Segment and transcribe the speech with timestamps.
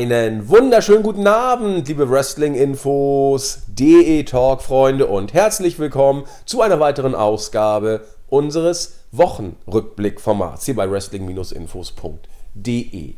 [0.00, 8.94] Einen wunderschönen guten Abend, liebe Wrestling-Infos, DE-Talk-Freunde und herzlich willkommen zu einer weiteren Ausgabe unseres
[9.12, 13.14] Wochenrückblick-Formats hier bei wrestling-infos.de.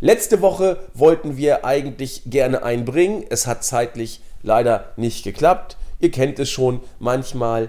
[0.00, 5.76] Letzte Woche wollten wir eigentlich gerne einbringen, es hat zeitlich leider nicht geklappt.
[6.00, 7.68] Ihr kennt es schon, manchmal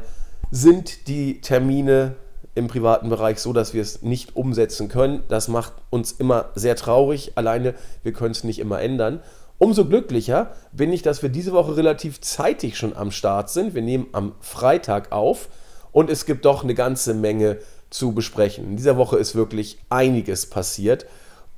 [0.52, 2.16] sind die Termine
[2.56, 5.24] im privaten Bereich so, dass wir es nicht umsetzen können.
[5.28, 7.34] Das macht uns immer sehr traurig.
[7.36, 9.22] Alleine, wir können es nicht immer ändern.
[9.58, 13.74] Umso glücklicher bin ich, dass wir diese Woche relativ zeitig schon am Start sind.
[13.74, 15.50] Wir nehmen am Freitag auf
[15.92, 17.58] und es gibt doch eine ganze Menge
[17.90, 18.66] zu besprechen.
[18.72, 21.06] In dieser Woche ist wirklich einiges passiert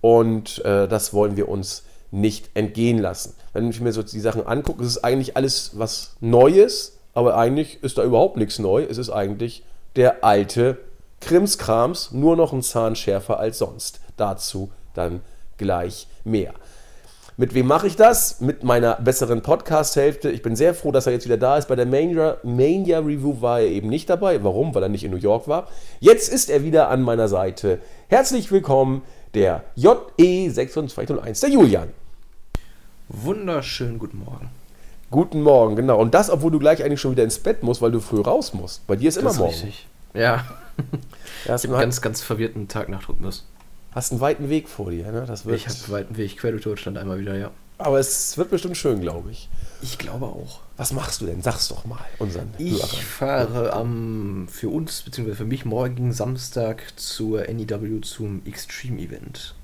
[0.01, 3.33] und äh, das wollen wir uns nicht entgehen lassen.
[3.53, 7.81] Wenn ich mir so die Sachen angucke, ist es eigentlich alles was Neues, aber eigentlich
[7.81, 8.83] ist da überhaupt nichts neu.
[8.83, 9.63] Es ist eigentlich
[9.95, 10.77] der alte
[11.21, 13.99] Krimskrams, nur noch ein Zahn schärfer als sonst.
[14.17, 15.21] Dazu dann
[15.57, 16.53] gleich mehr.
[17.37, 18.39] Mit wem mache ich das?
[18.39, 20.31] Mit meiner besseren Podcast-Hälfte.
[20.31, 21.67] Ich bin sehr froh, dass er jetzt wieder da ist.
[21.67, 24.41] Bei der Mania, Mania Review war er eben nicht dabei.
[24.41, 24.73] Warum?
[24.73, 25.67] Weil er nicht in New York war.
[25.99, 27.79] Jetzt ist er wieder an meiner Seite.
[28.07, 29.01] Herzlich willkommen,
[29.33, 31.89] der JE6201, der Julian.
[33.09, 34.49] Wunderschönen guten Morgen.
[35.11, 35.99] Guten Morgen, genau.
[35.99, 38.53] Und das, obwohl du gleich eigentlich schon wieder ins Bett musst, weil du früh raus
[38.53, 38.85] musst.
[38.87, 39.53] Bei dir ist immer das ist morgen.
[39.53, 39.87] Richtig.
[40.13, 40.45] Ja.
[41.45, 43.45] ich habe einen ganz, ganz verwirrten Tag nach Rhythmus.
[43.91, 45.25] Hast einen weiten Weg vor dir, ne?
[45.25, 47.51] Das wird ich habe einen weiten Weg, quer durch Deutschland einmal wieder, ja.
[47.77, 49.49] Aber es wird bestimmt schön, glaube ich.
[49.81, 50.61] Ich glaube auch.
[50.77, 51.41] Was machst du denn?
[51.41, 52.89] Sag's doch mal unseren Ich Hörern.
[52.89, 59.55] fahre am, für uns, beziehungsweise für mich morgen Samstag zur NEW zum Extreme Event.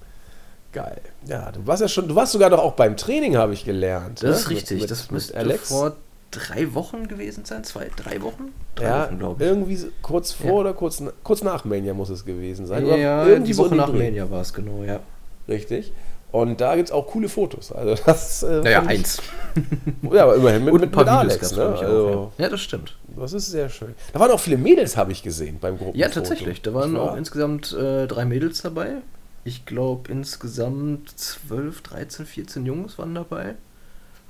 [0.71, 1.01] Geil.
[1.27, 4.23] Ja, du warst ja schon, du warst sogar doch auch beim Training, habe ich gelernt.
[4.23, 4.29] Das ne?
[4.29, 4.81] ist richtig.
[4.81, 5.67] Mit, das müsste Alex.
[5.67, 5.97] vor
[6.31, 7.63] drei Wochen gewesen sein.
[7.63, 8.53] Zwei, drei Wochen?
[8.75, 9.49] Drei ja, Wochen, glaube ich.
[9.49, 10.53] Irgendwie kurz vor ja.
[10.53, 12.85] oder kurz, kurz nach Mania muss es gewesen sein.
[12.85, 15.01] Ja, irgendwie die Woche so nach Mania war es, genau, ja.
[15.47, 15.91] Richtig.
[16.31, 17.73] Und da gibt es auch coole Fotos.
[17.73, 19.21] Also das, äh, naja, eins.
[20.13, 21.51] ja, aber immerhin mit, mit, mit Alex.
[21.51, 21.65] Ne?
[21.65, 22.45] Also, ja.
[22.45, 22.49] ja.
[22.49, 22.95] das stimmt.
[23.17, 23.95] Das ist sehr schön.
[24.13, 25.99] Da waren auch viele Mädels, habe ich gesehen, beim Gruppenfoto.
[25.99, 26.61] Ja, tatsächlich.
[26.61, 29.01] Da waren auch insgesamt äh, drei Mädels dabei.
[29.43, 33.55] Ich glaube, insgesamt 12, 13, 14 Jungs waren dabei.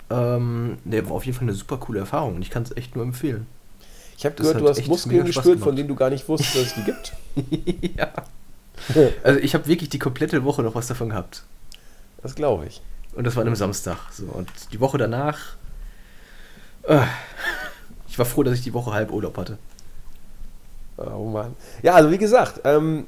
[0.10, 2.96] Ähm, ne, war auf jeden Fall eine super coole Erfahrung und ich kann es echt
[2.96, 3.48] nur empfehlen.
[4.18, 6.74] Ich habe gehört, du hast Muskeln gespürt, von denen du gar nicht wusstest, dass es
[6.76, 7.14] die gibt.
[7.98, 8.12] ja.
[9.24, 11.44] Also ich habe wirklich die komplette Woche noch was davon gehabt.
[12.22, 12.82] Das glaube ich.
[13.16, 13.98] Und das war an einem Samstag.
[14.12, 14.26] So.
[14.26, 15.40] Und die Woche danach.
[16.84, 17.02] Äh,
[18.08, 19.58] ich war froh, dass ich die Woche halb Urlaub hatte.
[20.98, 21.56] Oh Mann.
[21.82, 23.08] Ja, also wie gesagt, ähm,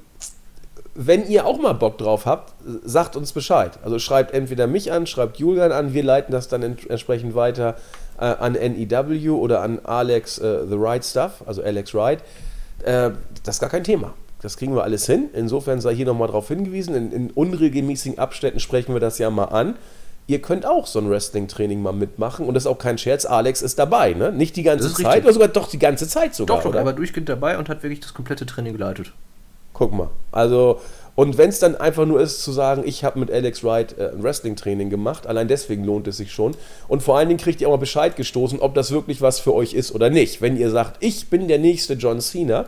[0.96, 3.80] wenn ihr auch mal Bock drauf habt, sagt uns Bescheid.
[3.84, 7.76] Also schreibt entweder mich an, schreibt Julian an, wir leiten das dann entsprechend weiter
[8.20, 12.20] äh, an NEW oder an Alex äh, The Right Stuff, also Alex Wright.
[12.84, 13.12] Äh,
[13.44, 14.14] das ist gar kein Thema.
[14.42, 15.30] Das kriegen wir alles hin.
[15.34, 16.96] Insofern sei hier nochmal darauf hingewiesen.
[16.96, 19.76] In, in, unregelmäßigen Abständen sprechen wir das ja mal an.
[20.28, 23.26] Ihr könnt auch so ein Wrestling-Training mal mitmachen und das ist auch kein Scherz.
[23.26, 24.32] Alex ist dabei, ne?
[24.32, 25.24] Nicht die ganze Zeit, richtig.
[25.24, 26.62] oder sogar doch die ganze Zeit sogar.
[26.62, 29.12] Doch, doch, aber durchgehend dabei und hat wirklich das komplette Training geleitet.
[29.74, 30.10] Guck mal.
[30.32, 30.80] Also,
[31.16, 34.10] und wenn es dann einfach nur ist zu sagen, ich habe mit Alex Wright äh,
[34.10, 36.56] ein Wrestling-Training gemacht, allein deswegen lohnt es sich schon.
[36.88, 39.54] Und vor allen Dingen kriegt ihr auch mal Bescheid gestoßen, ob das wirklich was für
[39.54, 40.42] euch ist oder nicht.
[40.42, 42.66] Wenn ihr sagt, ich bin der nächste John Cena,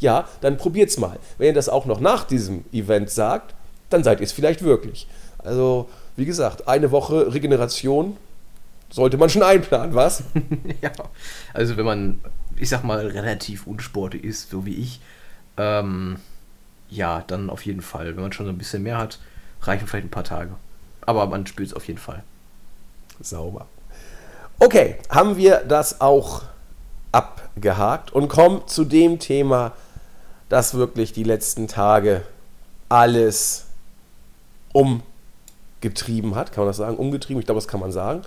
[0.00, 1.18] ja, dann probiert's mal.
[1.38, 3.54] Wenn ihr das auch noch nach diesem Event sagt,
[3.90, 5.06] dann seid ihr es vielleicht wirklich.
[5.38, 8.16] Also, wie gesagt, eine Woche Regeneration
[8.90, 10.24] sollte man schon einplanen, was?
[10.82, 10.90] ja,
[11.52, 12.20] also wenn man,
[12.56, 15.00] ich sag mal, relativ unsportlich ist, so wie ich,
[15.56, 16.16] ähm,
[16.94, 18.14] ja, dann auf jeden Fall.
[18.14, 19.18] Wenn man schon so ein bisschen mehr hat,
[19.62, 20.54] reichen vielleicht ein paar Tage.
[21.02, 22.22] Aber man spürt es auf jeden Fall.
[23.20, 23.66] Sauber.
[24.58, 26.42] Okay, haben wir das auch
[27.12, 29.72] abgehakt und kommen zu dem Thema,
[30.48, 32.22] das wirklich die letzten Tage
[32.88, 33.66] alles
[34.72, 36.52] umgetrieben hat.
[36.52, 36.96] Kann man das sagen?
[36.96, 37.40] Umgetrieben?
[37.40, 38.22] Ich glaube, das kann man sagen.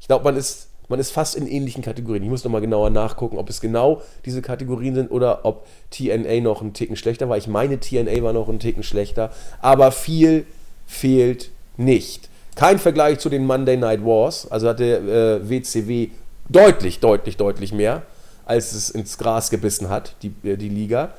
[0.00, 2.22] Ich glaube, man ist, man ist fast in ähnlichen Kategorien.
[2.22, 6.62] Ich muss nochmal genauer nachgucken, ob es genau diese Kategorien sind oder ob TNA noch
[6.62, 7.36] einen Ticken schlechter war.
[7.36, 9.30] Ich meine, TNA war noch einen Ticken schlechter,
[9.60, 10.46] aber viel
[10.86, 12.28] fehlt nicht.
[12.54, 16.08] Kein Vergleich zu den Monday Night Wars, also hat der äh, WCW
[16.48, 18.02] deutlich, deutlich, deutlich mehr,
[18.46, 21.12] als es ins Gras gebissen hat, die, äh, die Liga.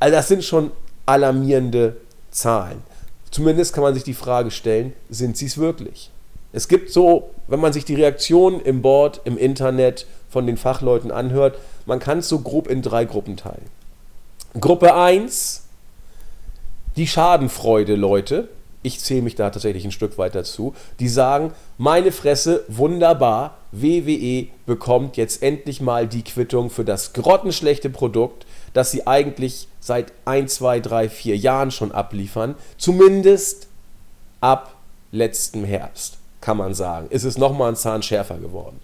[0.00, 0.70] Also das sind schon
[1.06, 1.96] alarmierende
[2.30, 2.82] Zahlen.
[3.30, 6.10] Zumindest kann man sich die Frage stellen, sind sie es wirklich?
[6.52, 11.10] Es gibt so, wenn man sich die Reaktionen im Board, im Internet von den Fachleuten
[11.10, 13.66] anhört, man kann es so grob in drei Gruppen teilen.
[14.58, 15.64] Gruppe 1,
[16.96, 18.48] die Schadenfreude-Leute,
[18.82, 24.46] ich zähle mich da tatsächlich ein Stück weit dazu, die sagen, meine Fresse, wunderbar, WWE
[24.66, 28.46] bekommt jetzt endlich mal die Quittung für das grottenschlechte Produkt,
[28.78, 32.54] das sie eigentlich seit 1, 2, 3, 4 Jahren schon abliefern.
[32.76, 33.66] Zumindest
[34.40, 34.76] ab
[35.10, 38.78] letztem Herbst, kann man sagen, ist es nochmal ein Zahn schärfer geworden.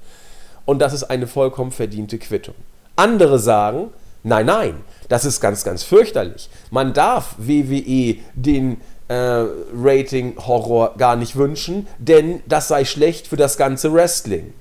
[0.64, 2.56] Und das ist eine vollkommen verdiente Quittung.
[2.96, 3.92] Andere sagen,
[4.24, 4.74] nein, nein,
[5.08, 6.50] das ist ganz, ganz fürchterlich.
[6.72, 13.56] Man darf WWE den äh, Rating-Horror gar nicht wünschen, denn das sei schlecht für das
[13.56, 14.54] ganze Wrestling.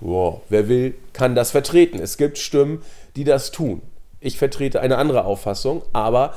[0.00, 2.00] Wow, wer will, kann das vertreten.
[2.00, 2.82] Es gibt Stimmen,
[3.14, 3.80] die das tun.
[4.22, 6.34] Ich vertrete eine andere Auffassung, aber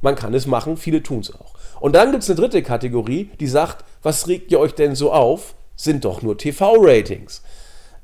[0.00, 1.54] man kann es machen, viele tun es auch.
[1.80, 5.12] Und dann gibt es eine dritte Kategorie, die sagt, was regt ihr euch denn so
[5.12, 5.54] auf?
[5.74, 7.42] Sind doch nur TV-Ratings.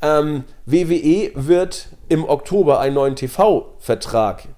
[0.01, 4.49] Ähm, WWE wird im Oktober einen neuen TV-Vertrag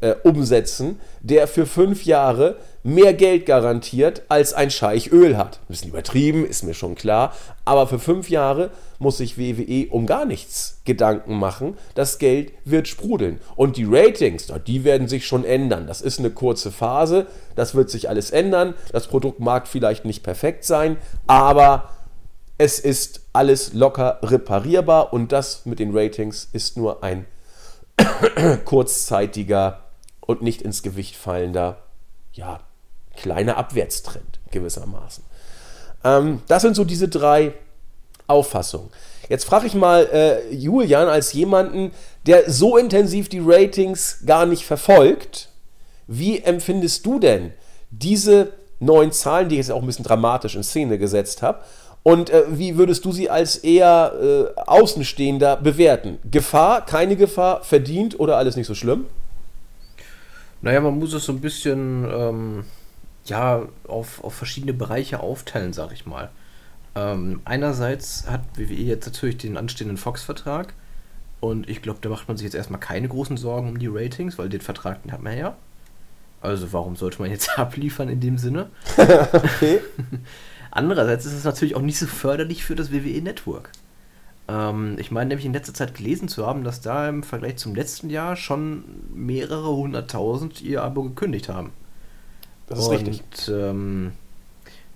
[0.00, 5.60] äh, umsetzen, der für fünf Jahre mehr Geld garantiert, als ein Scheich Öl hat.
[5.62, 7.34] Ein bisschen übertrieben, ist mir schon klar.
[7.64, 11.76] Aber für fünf Jahre muss sich WWE um gar nichts Gedanken machen.
[11.94, 13.40] Das Geld wird sprudeln.
[13.56, 15.86] Und die Ratings, die werden sich schon ändern.
[15.86, 17.26] Das ist eine kurze Phase.
[17.54, 18.74] Das wird sich alles ändern.
[18.90, 20.96] Das Produkt mag vielleicht nicht perfekt sein,
[21.26, 21.90] aber
[22.58, 25.12] es ist alles locker reparierbar.
[25.12, 27.26] Und das mit den Ratings ist nur ein
[28.64, 29.84] kurzzeitiger
[30.20, 31.78] und nicht ins Gewicht fallender,
[32.32, 32.60] ja,
[33.16, 35.24] kleiner Abwärtstrend gewissermaßen.
[36.04, 37.54] Ähm, das sind so diese drei
[38.26, 38.90] Auffassungen.
[39.28, 41.92] Jetzt frage ich mal äh, Julian als jemanden,
[42.26, 45.48] der so intensiv die Ratings gar nicht verfolgt.
[46.06, 47.52] Wie empfindest du denn
[47.90, 51.60] diese neuen Zahlen, die ich jetzt auch ein bisschen dramatisch in Szene gesetzt habe?
[52.02, 56.18] Und äh, wie würdest du sie als eher äh, Außenstehender bewerten?
[56.28, 59.06] Gefahr, keine Gefahr, verdient oder alles nicht so schlimm?
[60.62, 62.64] Naja, man muss es so ein bisschen ähm,
[63.24, 66.30] ja, auf, auf verschiedene Bereiche aufteilen, sag ich mal.
[66.94, 70.74] Ähm, einerseits hat WWE jetzt natürlich den anstehenden Fox-Vertrag
[71.40, 74.38] und ich glaube, da macht man sich jetzt erstmal keine großen Sorgen um die Ratings,
[74.38, 75.56] weil den Vertrag den hat man ja.
[76.40, 78.70] Also warum sollte man jetzt abliefern in dem Sinne?
[78.96, 79.80] okay.
[80.70, 83.70] Andererseits ist es natürlich auch nicht so förderlich für das WWE Network.
[84.48, 87.74] Ähm, ich meine nämlich in letzter Zeit gelesen zu haben, dass da im Vergleich zum
[87.74, 91.72] letzten Jahr schon mehrere hunderttausend ihr Abo gekündigt haben.
[92.72, 93.22] Das ist Und, richtig.
[93.48, 94.12] Ähm,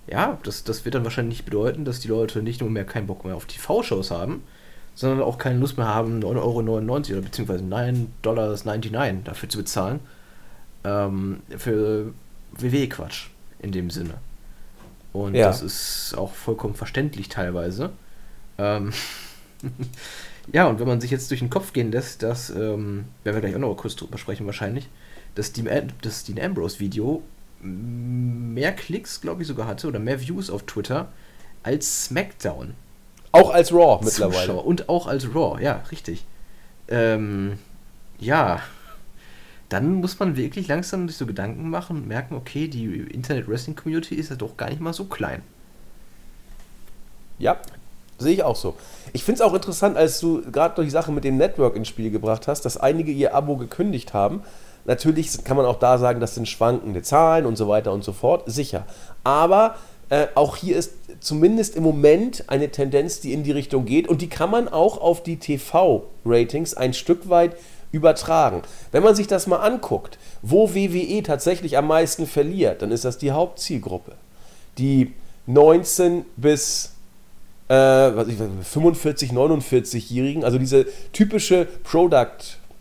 [0.07, 3.23] ja, das, das wird dann wahrscheinlich bedeuten, dass die Leute nicht nur mehr keinen Bock
[3.23, 4.43] mehr auf TV-Shows haben,
[4.95, 9.99] sondern auch keine Lust mehr haben, 9,99 Euro oder beziehungsweise 9,99 Dollar dafür zu bezahlen.
[10.83, 12.13] Ähm, für
[12.53, 13.27] WW-Quatsch
[13.59, 14.15] in dem Sinne.
[15.13, 15.47] Und ja.
[15.47, 17.91] das ist auch vollkommen verständlich teilweise.
[18.57, 18.93] Ähm,
[20.53, 23.41] ja, und wenn man sich jetzt durch den Kopf gehen lässt, dass, ähm, werden wir
[23.41, 24.89] gleich auch noch kurz drüber sprechen wahrscheinlich,
[25.35, 25.53] dass
[26.01, 27.21] das Dean Ambrose Video
[27.61, 31.09] mehr Klicks, glaube ich, sogar hatte oder mehr Views auf Twitter
[31.63, 32.73] als SmackDown.
[33.31, 34.47] Auch als Raw mittlerweile.
[34.47, 34.65] Zuschauer.
[34.65, 36.25] Und auch als Raw, ja, richtig.
[36.87, 37.59] Ähm,
[38.19, 38.61] ja,
[39.69, 43.75] dann muss man wirklich langsam sich so Gedanken machen und merken, okay, die Internet Wrestling
[43.75, 45.41] Community ist ja doch gar nicht mal so klein.
[47.37, 47.59] Ja,
[48.19, 48.75] Sehe ich auch so.
[49.13, 51.87] Ich finde es auch interessant, als du gerade durch die Sache mit dem Network ins
[51.87, 54.41] Spiel gebracht hast, dass einige ihr Abo gekündigt haben.
[54.87, 58.13] Natürlich kann man auch da sagen, das sind schwankende Zahlen und so weiter und so
[58.13, 58.85] fort, sicher.
[59.23, 59.75] Aber
[60.09, 64.21] äh, auch hier ist zumindest im Moment eine Tendenz, die in die Richtung geht und
[64.21, 67.57] die kann man auch auf die TV-Ratings ein Stück weit
[67.91, 68.61] übertragen.
[68.91, 73.17] Wenn man sich das mal anguckt, wo WWE tatsächlich am meisten verliert, dann ist das
[73.17, 74.13] die Hauptzielgruppe.
[74.77, 75.13] Die
[75.47, 76.93] 19 bis
[77.67, 82.37] äh, was ich, 45, 49-Jährigen, also diese typische Product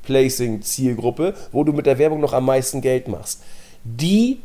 [0.07, 3.43] Placing Zielgruppe, wo du mit der Werbung noch am meisten Geld machst.
[3.85, 4.39] Die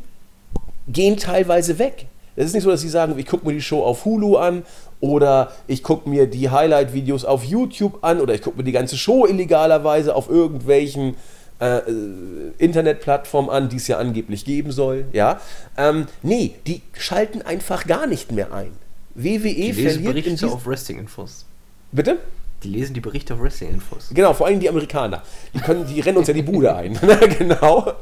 [0.88, 2.06] gehen teilweise weg.
[2.34, 4.64] Es ist nicht so, dass sie sagen, ich gucke mir die Show auf Hulu an
[5.00, 8.96] oder ich gucke mir die Highlight-Videos auf YouTube an oder ich gucke mir die ganze
[8.96, 11.16] Show illegalerweise auf irgendwelchen
[11.60, 15.06] äh, äh Internetplattformen an, die es ja angeblich geben soll.
[15.12, 15.40] Ja?
[15.76, 18.72] Ähm, nee, die schalten einfach gar nicht mehr ein.
[19.14, 21.44] WWE die lesen verliert Berichte auf Wrestling-Infos.
[21.92, 22.18] Bitte?
[22.62, 24.10] Die lesen die Berichte auf Wrestling-Infos.
[24.14, 25.22] Genau, vor allem die Amerikaner.
[25.54, 26.98] Die, können, die rennen uns ja die Bude ein.
[27.38, 27.92] genau.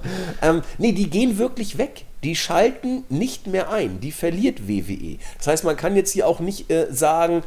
[0.43, 2.05] Ähm, nee, die gehen wirklich weg.
[2.23, 4.00] Die schalten nicht mehr ein.
[4.00, 5.19] Die verliert WWE.
[5.38, 7.43] Das heißt, man kann jetzt hier auch nicht äh, sagen,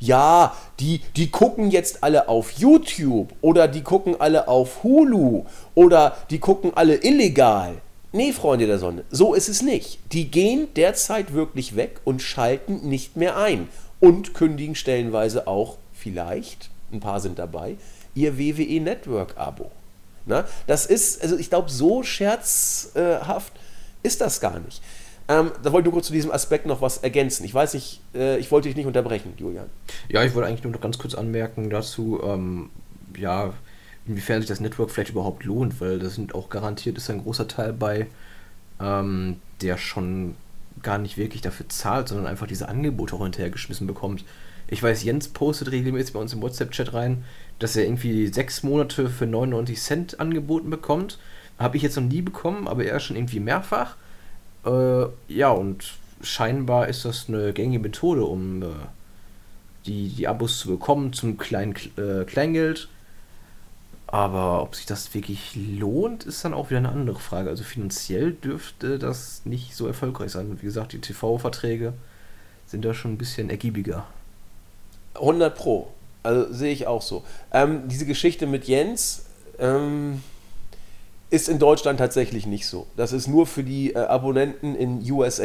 [0.00, 6.16] ja, die, die gucken jetzt alle auf YouTube oder die gucken alle auf Hulu oder
[6.30, 7.74] die gucken alle illegal.
[8.12, 9.98] Nee, Freunde der Sonne, so ist es nicht.
[10.12, 13.68] Die gehen derzeit wirklich weg und schalten nicht mehr ein
[14.00, 17.76] und kündigen stellenweise auch vielleicht, ein paar sind dabei,
[18.14, 19.70] ihr WWE Network Abo.
[20.26, 23.52] Na, das ist, also ich glaube, so scherzhaft
[24.02, 24.82] ist das gar nicht.
[25.28, 27.44] Ähm, da wollte ich kurz zu diesem Aspekt noch was ergänzen.
[27.44, 29.66] Ich weiß nicht, äh, ich wollte dich nicht unterbrechen, Julian.
[30.08, 32.70] Ja, ich wollte eigentlich nur noch ganz kurz anmerken dazu, ähm,
[33.16, 33.52] ja,
[34.06, 37.46] inwiefern sich das Network vielleicht überhaupt lohnt, weil das sind auch garantiert ist ein großer
[37.46, 38.06] Teil bei,
[38.80, 40.34] ähm, der schon
[40.82, 44.24] gar nicht wirklich dafür zahlt, sondern einfach diese Angebote auch hinterhergeschmissen bekommt.
[44.68, 47.24] Ich weiß, Jens postet regelmäßig bei uns im WhatsApp-Chat rein,
[47.58, 51.18] dass er irgendwie sechs Monate für 99 Cent angeboten bekommt.
[51.58, 53.96] Habe ich jetzt noch nie bekommen, aber er schon irgendwie mehrfach.
[54.66, 58.66] Äh, ja, und scheinbar ist das eine gängige Methode, um äh,
[59.86, 62.88] die, die Abos zu bekommen zum kleinen äh, Kleingeld.
[64.06, 67.50] Aber ob sich das wirklich lohnt, ist dann auch wieder eine andere Frage.
[67.50, 70.58] Also finanziell dürfte das nicht so erfolgreich sein.
[70.60, 71.92] Wie gesagt, die TV-Verträge
[72.66, 74.06] sind da schon ein bisschen ergiebiger.
[75.20, 75.88] 100 Pro.
[76.22, 77.22] Also sehe ich auch so.
[77.52, 79.24] Ähm, diese Geschichte mit Jens
[79.58, 80.22] ähm,
[81.30, 82.86] ist in Deutschland tatsächlich nicht so.
[82.96, 85.44] Das ist nur für die äh, Abonnenten in USA.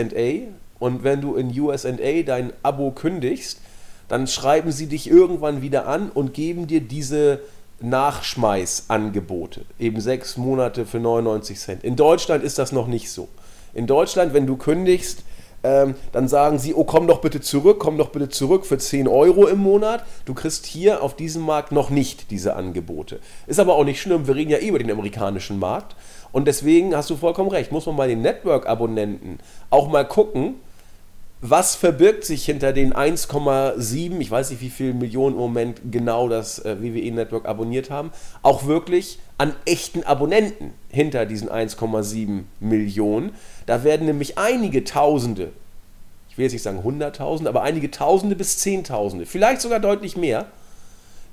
[0.80, 3.60] Und wenn du in USA dein Abo kündigst,
[4.08, 7.40] dann schreiben sie dich irgendwann wieder an und geben dir diese
[7.80, 9.66] Nachschmeißangebote.
[9.80, 11.84] Eben sechs Monate für 99 Cent.
[11.84, 13.28] In Deutschland ist das noch nicht so.
[13.74, 15.24] In Deutschland, wenn du kündigst,
[15.64, 19.08] ähm, dann sagen sie, oh komm doch bitte zurück, komm doch bitte zurück für 10
[19.08, 20.04] Euro im Monat.
[20.26, 23.20] Du kriegst hier auf diesem Markt noch nicht diese Angebote.
[23.48, 25.96] Ist aber auch nicht schlimm, wir reden ja eh über den amerikanischen Markt.
[26.32, 29.40] Und deswegen hast du vollkommen recht, muss man bei den Network-Abonnenten
[29.70, 30.56] auch mal gucken,
[31.46, 36.30] was verbirgt sich hinter den 1,7, ich weiß nicht, wie viele Millionen im Moment genau
[36.30, 38.12] das äh, WWE-Network abonniert haben,
[38.44, 43.34] auch wirklich an echten Abonnenten hinter diesen 1,7 Millionen.
[43.66, 45.52] Da werden nämlich einige Tausende,
[46.30, 50.46] ich will jetzt nicht sagen Hunderttausende, aber einige Tausende bis Zehntausende, vielleicht sogar deutlich mehr,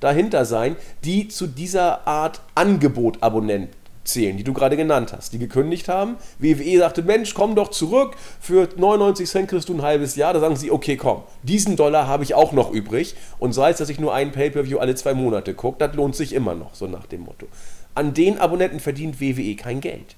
[0.01, 0.75] dahinter sein,
[1.05, 3.69] die zu dieser Art Angebot-Abonnent
[4.03, 6.15] zählen, die du gerade genannt hast, die gekündigt haben.
[6.39, 10.33] WWE sagte, Mensch, komm doch zurück, für 99 Cent kriegst du ein halbes Jahr.
[10.33, 13.15] Da sagen sie, okay, komm, diesen Dollar habe ich auch noch übrig.
[13.39, 16.33] Und sei es, dass ich nur einen Pay-Per-View alle zwei Monate gucke, das lohnt sich
[16.33, 17.47] immer noch, so nach dem Motto.
[17.93, 20.15] An den Abonnenten verdient WWE kein Geld.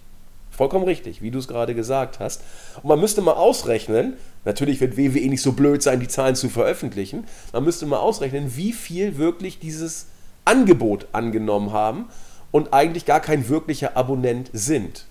[0.52, 2.42] Vollkommen richtig, wie du es gerade gesagt hast.
[2.84, 4.14] Und man müsste mal ausrechnen,
[4.46, 8.56] natürlich wird WWE nicht so blöd sein, die Zahlen zu veröffentlichen, man müsste mal ausrechnen,
[8.56, 10.06] wie viel wirklich dieses
[10.46, 12.06] Angebot angenommen haben
[12.54, 15.06] und eigentlich gar kein wirklicher Abonnent sind.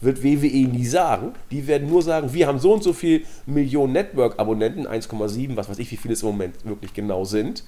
[0.00, 1.32] Wird WWE nie sagen.
[1.52, 5.78] Die werden nur sagen, wir haben so und so viel Millionen Network-Abonnenten, 1,7, was weiß
[5.78, 7.62] ich, wie viele es im Moment wirklich genau sind.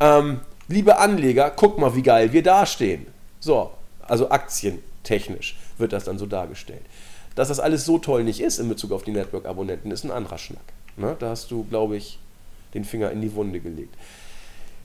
[0.00, 3.06] Ähm, liebe Anleger, guck mal, wie geil wir dastehen.
[3.38, 3.70] So,
[4.02, 6.82] also aktientechnisch wird das dann so dargestellt.
[7.36, 10.38] Dass das alles so toll nicht ist in Bezug auf die Network-Abonnenten, ist ein anderer
[10.38, 10.64] Schnack.
[10.96, 11.14] Ne?
[11.20, 12.18] Da hast du, glaube ich,
[12.74, 13.94] den Finger in die Wunde gelegt.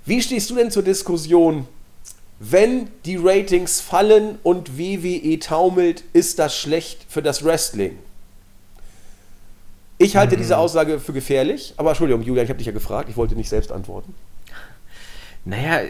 [0.06, 1.68] Wie stehst du denn zur Diskussion,
[2.40, 7.98] wenn die Ratings fallen und WWE taumelt, ist das schlecht für das Wrestling.
[9.98, 10.42] Ich halte mhm.
[10.42, 13.50] diese Aussage für gefährlich, aber Entschuldigung, Julian, ich habe dich ja gefragt, ich wollte nicht
[13.50, 14.13] selbst antworten.
[15.46, 15.90] Naja,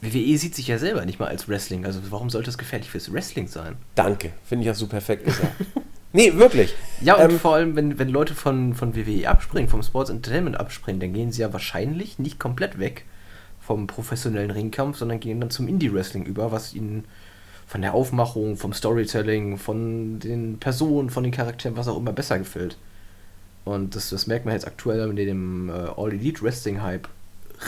[0.00, 3.12] WWE sieht sich ja selber nicht mal als Wrestling, also warum sollte das gefährlich fürs
[3.12, 3.76] Wrestling sein?
[3.94, 5.52] Danke, finde ich, hast du perfekt gesagt.
[6.12, 6.74] nee, wirklich.
[7.00, 10.58] Ja, und ähm, vor allem, wenn, wenn Leute von, von WWE abspringen, vom Sports Entertainment
[10.58, 13.04] abspringen, dann gehen sie ja wahrscheinlich nicht komplett weg
[13.66, 17.04] vom professionellen Ringkampf, sondern gehen dann zum Indie-Wrestling über, was ihnen
[17.66, 22.38] von der Aufmachung, vom Storytelling, von den Personen, von den Charakteren, was auch immer besser
[22.38, 22.76] gefällt.
[23.64, 27.08] Und das, das merkt man jetzt aktuell mit dem äh, All Elite Wrestling Hype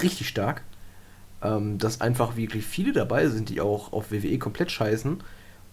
[0.02, 0.62] richtig stark,
[1.42, 5.22] ähm, dass einfach wirklich viele dabei sind, die auch auf WWE komplett scheißen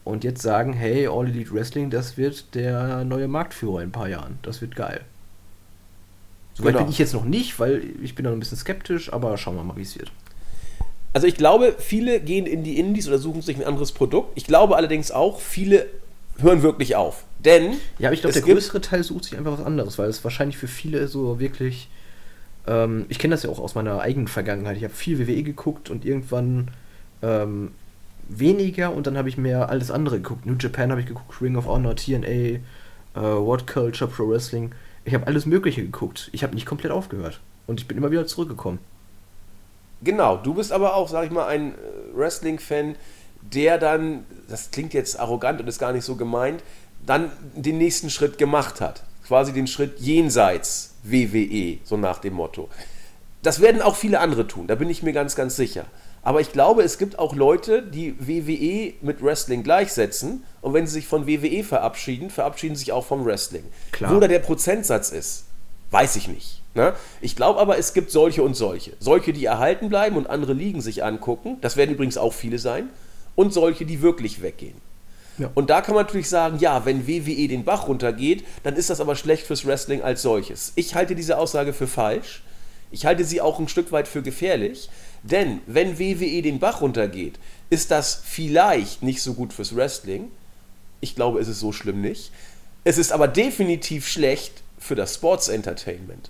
[0.05, 4.07] und jetzt sagen, hey, All Elite Wrestling, das wird der neue Marktführer in ein paar
[4.07, 4.39] Jahren.
[4.41, 5.01] Das wird geil.
[6.55, 6.83] Soweit genau.
[6.85, 9.55] bin ich jetzt noch nicht, weil ich bin da noch ein bisschen skeptisch, aber schauen
[9.55, 10.11] wir mal, wie es wird.
[11.13, 14.31] Also ich glaube, viele gehen in die Indies oder suchen sich ein anderes Produkt.
[14.35, 15.87] Ich glaube allerdings auch, viele
[16.39, 17.23] hören wirklich auf.
[17.39, 17.73] Denn.
[17.99, 20.57] Ja, aber ich glaube, der größere Teil sucht sich einfach was anderes, weil es wahrscheinlich
[20.57, 21.89] für viele so wirklich.
[22.65, 24.77] Ähm, ich kenne das ja auch aus meiner eigenen Vergangenheit.
[24.77, 26.69] Ich habe viel WWE geguckt und irgendwann
[27.21, 27.71] ähm,
[28.29, 30.45] weniger und dann habe ich mehr alles andere geguckt.
[30.45, 32.59] New Japan habe ich geguckt, Ring of Honor, TNA, äh,
[33.15, 34.71] What Culture, Pro Wrestling.
[35.05, 36.29] Ich habe alles Mögliche geguckt.
[36.31, 37.39] Ich habe nicht komplett aufgehört.
[37.67, 38.79] Und ich bin immer wieder zurückgekommen.
[40.03, 41.75] Genau, du bist aber auch, sag ich mal, ein äh,
[42.13, 42.95] Wrestling-Fan,
[43.41, 46.63] der dann, das klingt jetzt arrogant und ist gar nicht so gemeint,
[47.05, 49.03] dann den nächsten Schritt gemacht hat.
[49.25, 52.69] Quasi den Schritt jenseits WWE, so nach dem Motto.
[53.41, 55.85] Das werden auch viele andere tun, da bin ich mir ganz, ganz sicher.
[56.23, 60.93] Aber ich glaube, es gibt auch Leute, die WWE mit Wrestling gleichsetzen und wenn sie
[60.93, 63.63] sich von WWE verabschieden, verabschieden sie sich auch vom Wrestling.
[63.91, 64.15] Klar.
[64.15, 65.45] Wo da der Prozentsatz ist,
[65.91, 66.61] weiß ich nicht.
[66.75, 66.93] Ne?
[67.21, 68.93] Ich glaube aber, es gibt solche und solche.
[68.99, 71.57] Solche, die erhalten bleiben und andere Ligen sich angucken.
[71.61, 72.89] Das werden übrigens auch viele sein.
[73.35, 74.75] Und solche, die wirklich weggehen.
[75.37, 75.49] Ja.
[75.55, 79.01] Und da kann man natürlich sagen, ja, wenn WWE den Bach runtergeht, dann ist das
[79.01, 80.71] aber schlecht fürs Wrestling als solches.
[80.75, 82.43] Ich halte diese Aussage für falsch.
[82.91, 84.89] Ich halte sie auch ein Stück weit für gefährlich.
[85.23, 87.39] Denn wenn WWE den Bach runtergeht,
[87.69, 90.29] ist das vielleicht nicht so gut fürs Wrestling.
[90.99, 92.31] Ich glaube, es ist so schlimm nicht.
[92.83, 96.29] Es ist aber definitiv schlecht für das Sports Entertainment.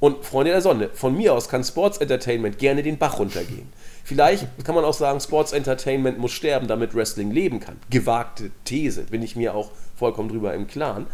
[0.00, 3.72] Und Freunde der Sonne, von mir aus kann Sports Entertainment gerne den Bach runtergehen.
[4.02, 7.76] Vielleicht kann man auch sagen, Sports Entertainment muss sterben, damit Wrestling leben kann.
[7.88, 11.06] Gewagte These, bin ich mir auch vollkommen drüber im Klaren.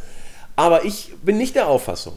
[0.57, 2.15] Aber ich bin nicht der Auffassung,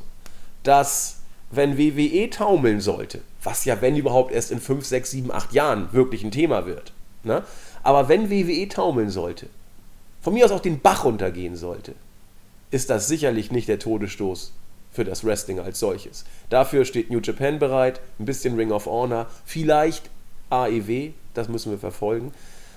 [0.63, 1.17] dass
[1.51, 5.91] wenn WWE taumeln sollte, was ja wenn überhaupt erst in 5, 6, 7, 8 Jahren
[5.91, 7.43] wirklich ein Thema wird, ne?
[7.83, 9.47] aber wenn WWE taumeln sollte,
[10.21, 11.93] von mir aus auch den Bach runtergehen sollte,
[12.69, 14.53] ist das sicherlich nicht der Todesstoß
[14.91, 16.25] für das Wrestling als solches.
[16.49, 20.09] Dafür steht New Japan bereit, ein bisschen Ring of Honor, vielleicht
[20.49, 22.33] AEW, das müssen wir verfolgen,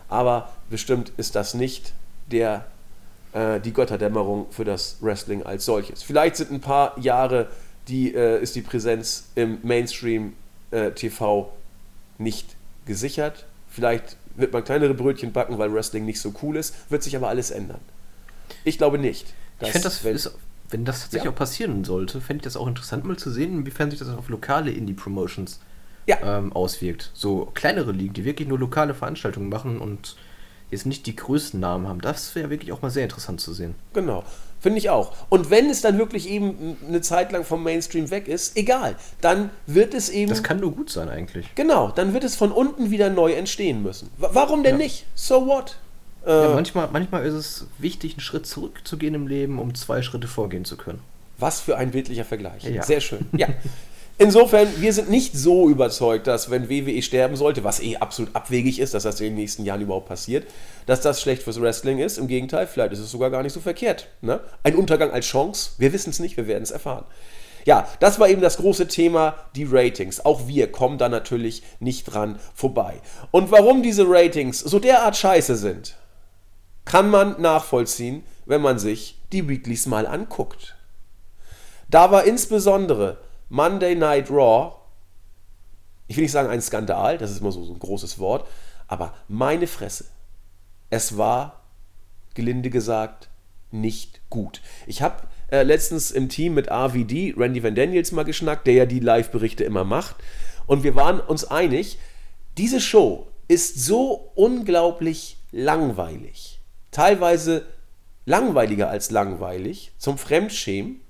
[0.09, 1.93] aber bestimmt ist das nicht
[2.31, 2.67] der,
[3.33, 6.03] äh, die Götterdämmerung für das Wrestling als solches.
[6.03, 7.49] Vielleicht sind ein paar Jahre,
[7.89, 10.35] die, äh, ist die Präsenz im Mainstream
[10.71, 11.53] äh, TV
[12.19, 13.47] nicht gesichert.
[13.69, 17.29] Vielleicht wird man kleinere Brötchen backen, weil Wrestling nicht so cool ist, wird sich aber
[17.29, 17.81] alles ändern.
[18.65, 19.33] Ich glaube nicht.
[19.61, 20.33] ich finde, das ist
[20.71, 21.31] wenn das tatsächlich ja.
[21.31, 24.29] auch passieren sollte, fände ich das auch interessant mal zu sehen, inwiefern sich das auf
[24.29, 25.61] lokale Indie-Promotions
[26.07, 26.39] ja.
[26.39, 27.11] ähm, auswirkt.
[27.15, 30.17] So kleinere Ligen, die wirklich nur lokale Veranstaltungen machen und
[30.71, 32.01] jetzt nicht die größten Namen haben.
[32.01, 33.75] Das wäre wirklich auch mal sehr interessant zu sehen.
[33.93, 34.25] Genau.
[34.61, 35.13] Finde ich auch.
[35.29, 38.97] Und wenn es dann wirklich eben eine Zeit lang vom Mainstream weg ist, egal.
[39.21, 40.31] Dann wird es eben.
[40.31, 41.55] Das kann nur gut sein, eigentlich.
[41.55, 41.91] Genau.
[41.91, 44.09] Dann wird es von unten wieder neu entstehen müssen.
[44.17, 44.85] Warum denn ja.
[44.85, 45.05] nicht?
[45.15, 45.77] So what?
[46.27, 50.29] Ja, äh, manchmal, manchmal ist es wichtig, einen Schritt zurückzugehen im Leben, um zwei Schritte
[50.29, 51.01] vorgehen zu können.
[51.39, 52.65] Was für ein bildlicher Vergleich.
[52.65, 52.83] Ja.
[52.83, 53.27] Sehr schön.
[53.37, 53.49] Ja.
[54.17, 58.79] Insofern, wir sind nicht so überzeugt, dass wenn WWE sterben sollte, was eh absolut abwegig
[58.79, 60.47] ist, dass das in den nächsten Jahren überhaupt passiert,
[60.87, 62.19] dass das schlecht fürs Wrestling ist.
[62.19, 64.07] Im Gegenteil, vielleicht ist es sogar gar nicht so verkehrt.
[64.21, 64.41] Ne?
[64.63, 67.05] Ein Untergang als Chance, wir wissen es nicht, wir werden es erfahren.
[67.65, 70.25] Ja, das war eben das große Thema, die Ratings.
[70.25, 73.01] Auch wir kommen da natürlich nicht dran vorbei.
[73.33, 75.97] Und warum diese Ratings so derart scheiße sind,
[76.85, 80.77] kann man nachvollziehen, wenn man sich die Weeklies mal anguckt.
[81.89, 83.17] Da war insbesondere
[83.55, 84.75] Monday Night Raw,
[86.07, 88.49] ich will nicht sagen ein Skandal, das ist immer so, so ein großes Wort,
[88.89, 90.07] aber meine Fresse,
[90.91, 91.63] es war,
[92.35, 93.29] gelinde gesagt,
[93.71, 94.61] nicht gut.
[94.87, 98.87] Ich habe äh, letztens im Team mit RVD, Randy Van Daniels, mal geschnackt, der ja
[98.87, 100.17] die Live-Berichte immer macht.
[100.67, 101.99] Und wir waren uns einig,
[102.57, 106.55] diese Show ist so unglaublich langweilig
[106.95, 107.67] teilweise
[108.25, 111.01] langweiliger als langweilig, zum Fremdschämen,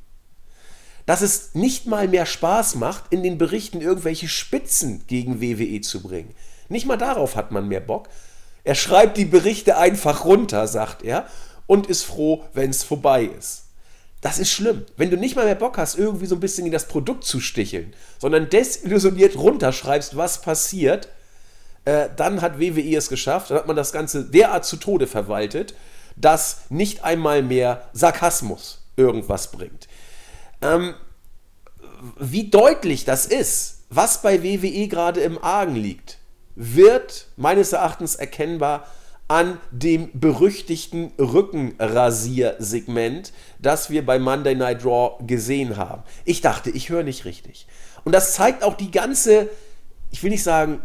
[1.07, 6.03] dass es nicht mal mehr Spaß macht, in den Berichten irgendwelche Spitzen gegen WWE zu
[6.03, 6.35] bringen.
[6.69, 8.09] Nicht mal darauf hat man mehr Bock.
[8.65, 11.27] Er schreibt die Berichte einfach runter, sagt er,
[11.67, 13.65] und ist froh, wenn es vorbei ist.
[14.23, 14.87] Das ist schlimm.
[14.97, 17.41] Wenn du nicht mal mehr Bock hast, irgendwie so ein bisschen in das Produkt zu
[17.41, 21.09] sticheln, sondern desillusioniert runterschreibst, was passiert,
[21.85, 25.75] äh, dann hat WWE es geschafft, dann hat man das Ganze derart zu Tode verwaltet,
[26.17, 29.89] dass nicht einmal mehr Sarkasmus irgendwas bringt.
[30.65, 30.95] Ähm,
[32.19, 36.19] wie deutlich das ist, was bei WWE gerade im Argen liegt,
[36.57, 38.89] wird meines Erachtens erkennbar
[39.29, 46.03] an dem berüchtigten Rückenrasiersegment, das wir bei Monday Night Raw gesehen haben.
[46.25, 47.67] Ich dachte, ich höre nicht richtig.
[48.05, 49.49] Und das zeigt auch die ganze,
[50.11, 50.83] ich will nicht sagen,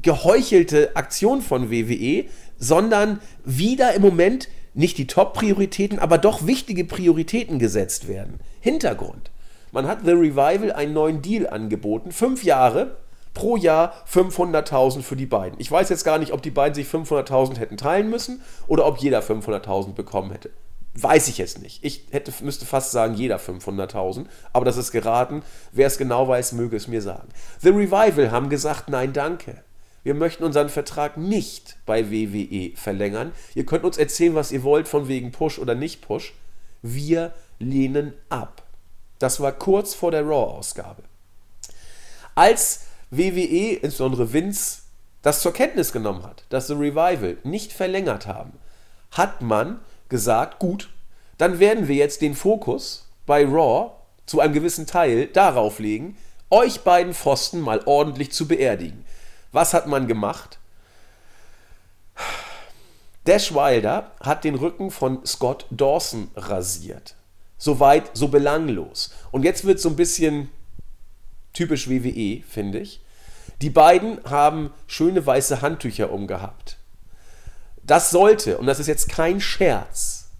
[0.00, 2.24] geheuchelte Aktion von WWE,
[2.58, 8.40] sondern wieder im Moment nicht die Top-Prioritäten, aber doch wichtige Prioritäten gesetzt werden.
[8.60, 9.30] Hintergrund.
[9.70, 12.96] Man hat The Revival einen neuen Deal angeboten, fünf Jahre,
[13.34, 15.58] pro Jahr 500.000 für die beiden.
[15.58, 18.98] Ich weiß jetzt gar nicht, ob die beiden sich 500.000 hätten teilen müssen oder ob
[18.98, 20.50] jeder 500.000 bekommen hätte.
[20.94, 21.82] Weiß ich jetzt nicht.
[21.82, 25.42] Ich hätte, müsste fast sagen, jeder 500.000, aber das ist geraten.
[25.72, 27.28] Wer es genau weiß, möge es mir sagen.
[27.60, 29.62] The Revival haben gesagt, nein, danke.
[30.02, 33.32] Wir möchten unseren Vertrag nicht bei WWE verlängern.
[33.54, 36.34] Ihr könnt uns erzählen, was ihr wollt, von wegen Push oder nicht Push.
[36.82, 38.62] Wir lehnen ab.
[39.18, 41.04] Das war kurz vor der Raw-Ausgabe.
[42.34, 44.82] Als WWE, insbesondere Vince,
[45.22, 48.54] das zur Kenntnis genommen hat, dass The Revival nicht verlängert haben,
[49.12, 50.90] hat man gesagt, gut,
[51.38, 53.92] dann werden wir jetzt den Fokus bei Raw
[54.26, 56.16] zu einem gewissen Teil darauf legen,
[56.50, 59.04] euch beiden Pfosten mal ordentlich zu beerdigen.
[59.52, 60.58] Was hat man gemacht?
[63.26, 67.14] Dash Wilder hat den Rücken von Scott Dawson rasiert.
[67.56, 69.12] Soweit, so belanglos.
[69.30, 70.50] Und jetzt wird so ein bisschen
[71.52, 73.00] typisch WWE, finde ich.
[73.60, 76.78] Die beiden haben schöne weiße Handtücher umgehabt.
[77.84, 80.30] Das sollte, und das ist jetzt kein Scherz,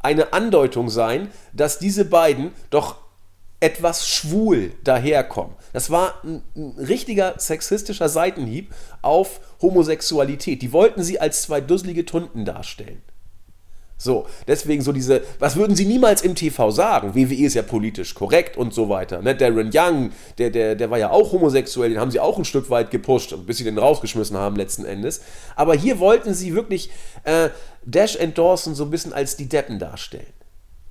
[0.00, 2.96] eine Andeutung sein, dass diese beiden doch
[3.60, 5.54] etwas schwul daherkommen.
[5.72, 10.62] Das war ein, ein, richtiger sexistischer Seitenhieb auf Homosexualität.
[10.62, 13.02] Die wollten sie als zwei dusselige Tunden darstellen.
[14.00, 17.16] So, deswegen so diese, was würden sie niemals im TV sagen?
[17.16, 19.20] WWE ist ja politisch korrekt und so weiter.
[19.22, 19.34] Ne?
[19.34, 22.70] Darren Young, der, der, der war ja auch homosexuell, den haben sie auch ein Stück
[22.70, 25.22] weit gepusht, bis sie den rausgeschmissen haben letzten Endes.
[25.56, 26.90] Aber hier wollten sie wirklich
[27.24, 27.48] äh,
[27.84, 30.37] Dash and Dawson so ein bisschen als die Deppen darstellen.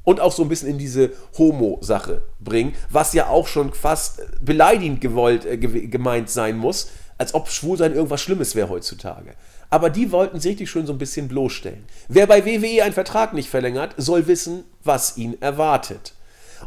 [0.08, 5.02] Und auch so ein bisschen in diese Homo-Sache bringen, was ja auch schon fast beleidigend
[5.02, 9.36] gewollt, äh, gemeint sein muss, als ob Schwulsein irgendwas Schlimmes wäre heutzutage
[9.70, 11.86] aber die wollten sich richtig schön so ein bisschen bloßstellen.
[12.08, 16.13] Wer bei WWE einen Vertrag nicht verlängert, soll wissen, was ihn erwartet.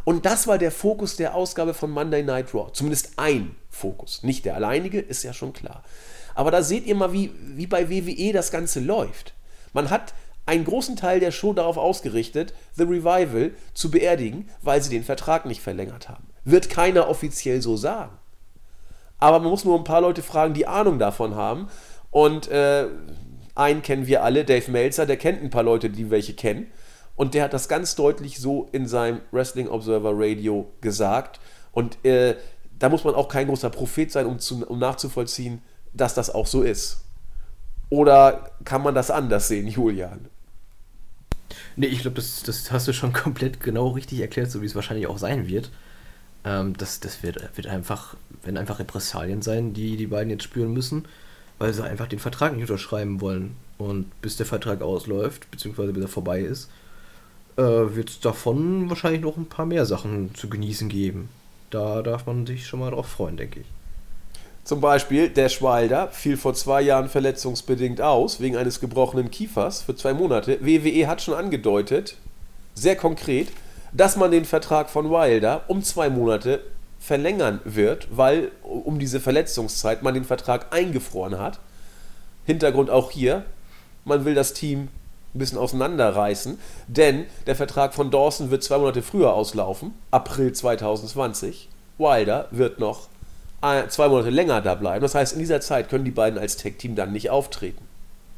[0.04, 2.70] Und das war der Fokus der Ausgabe von Monday Night Raw.
[2.72, 4.22] Zumindest ein Fokus.
[4.22, 5.82] Nicht der alleinige, ist ja schon klar.
[6.34, 9.34] Aber da seht ihr mal, wie, wie bei WWE das Ganze läuft.
[9.72, 10.14] Man hat
[10.50, 15.46] einen großen Teil der Show darauf ausgerichtet, The Revival zu beerdigen, weil sie den Vertrag
[15.46, 16.26] nicht verlängert haben.
[16.44, 18.18] Wird keiner offiziell so sagen.
[19.18, 21.68] Aber man muss nur ein paar Leute fragen, die Ahnung davon haben.
[22.10, 22.88] Und äh,
[23.54, 26.66] einen kennen wir alle, Dave Meltzer, der kennt ein paar Leute, die welche kennen.
[27.14, 31.38] Und der hat das ganz deutlich so in seinem Wrestling Observer Radio gesagt.
[31.70, 32.34] Und äh,
[32.76, 36.48] da muss man auch kein großer Prophet sein, um, zu, um nachzuvollziehen, dass das auch
[36.48, 37.04] so ist.
[37.88, 40.29] Oder kann man das anders sehen, Julian?
[41.80, 44.74] Nee, ich glaube, das, das hast du schon komplett genau richtig erklärt, so wie es
[44.74, 45.70] wahrscheinlich auch sein wird.
[46.44, 50.72] Ähm, das das wird, wird einfach, werden einfach Repressalien sein, die die beiden jetzt spüren
[50.72, 51.04] müssen
[51.60, 53.54] weil sie einfach den Vertrag nicht unterschreiben wollen.
[53.78, 56.70] Und bis der Vertrag ausläuft, beziehungsweise bis er vorbei ist,
[57.56, 61.28] äh, wird es davon wahrscheinlich noch ein paar mehr Sachen zu genießen geben.
[61.68, 63.66] Da darf man sich schon mal drauf freuen, denke ich.
[64.64, 69.96] Zum Beispiel, Dash Wilder fiel vor zwei Jahren verletzungsbedingt aus, wegen eines gebrochenen Kiefers für
[69.96, 70.58] zwei Monate.
[70.60, 72.16] WWE hat schon angedeutet,
[72.74, 73.48] sehr konkret,
[73.92, 76.62] dass man den Vertrag von Wilder um zwei Monate
[77.00, 81.58] verlängern wird, weil um diese Verletzungszeit man den Vertrag eingefroren hat.
[82.44, 83.44] Hintergrund auch hier,
[84.04, 84.88] man will das Team
[85.34, 91.68] ein bisschen auseinanderreißen, denn der Vertrag von Dawson wird zwei Monate früher auslaufen, April 2020.
[91.98, 93.09] Wilder wird noch
[93.88, 95.02] zwei Monate länger da bleiben.
[95.02, 97.84] Das heißt, in dieser Zeit können die beiden als Tag-Team dann nicht auftreten.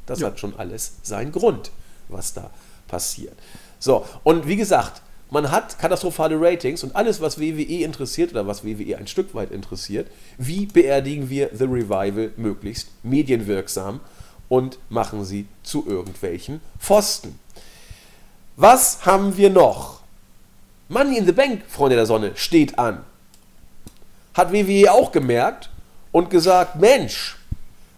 [0.07, 0.29] Das ja.
[0.29, 1.71] hat schon alles seinen Grund,
[2.09, 2.51] was da
[2.89, 3.35] passiert.
[3.79, 8.65] So, und wie gesagt, man hat katastrophale Ratings und alles, was WWE interessiert oder was
[8.65, 14.01] WWE ein Stück weit interessiert, wie beerdigen wir The Revival möglichst medienwirksam
[14.49, 17.39] und machen sie zu irgendwelchen Pfosten.
[18.57, 20.03] Was haben wir noch?
[20.91, 23.03] Money in the Bank, Freunde der Sonne, steht an.
[24.35, 25.71] Hat WWE auch gemerkt
[26.11, 27.37] und gesagt, Mensch,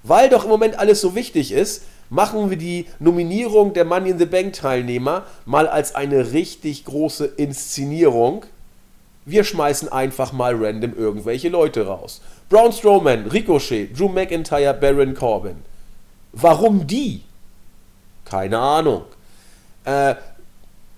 [0.03, 4.19] weil doch im Moment alles so wichtig ist, machen wir die Nominierung der Money in
[4.19, 8.45] the Bank Teilnehmer mal als eine richtig große Inszenierung.
[9.25, 12.21] Wir schmeißen einfach mal random irgendwelche Leute raus.
[12.51, 15.57] Braun Strowman, Ricochet, Drew McIntyre, Baron Corbin.
[16.33, 17.23] Warum die?
[18.25, 19.05] Keine Ahnung.
[19.85, 20.15] Äh,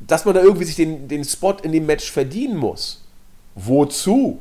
[0.01, 3.03] dass man da irgendwie sich den, den Spot in dem Match verdienen muss.
[3.55, 4.41] Wozu?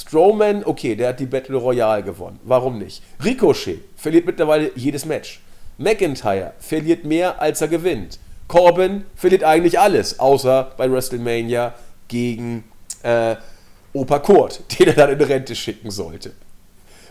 [0.00, 2.38] Strowman, okay, der hat die Battle Royale gewonnen.
[2.44, 3.02] Warum nicht?
[3.24, 5.40] Ricochet verliert mittlerweile jedes Match.
[5.76, 8.20] McIntyre verliert mehr, als er gewinnt.
[8.46, 11.74] Corbin verliert eigentlich alles, außer bei WrestleMania
[12.06, 12.62] gegen
[13.02, 13.34] äh,
[13.92, 16.30] Opa Kurt, den er dann in Rente schicken sollte.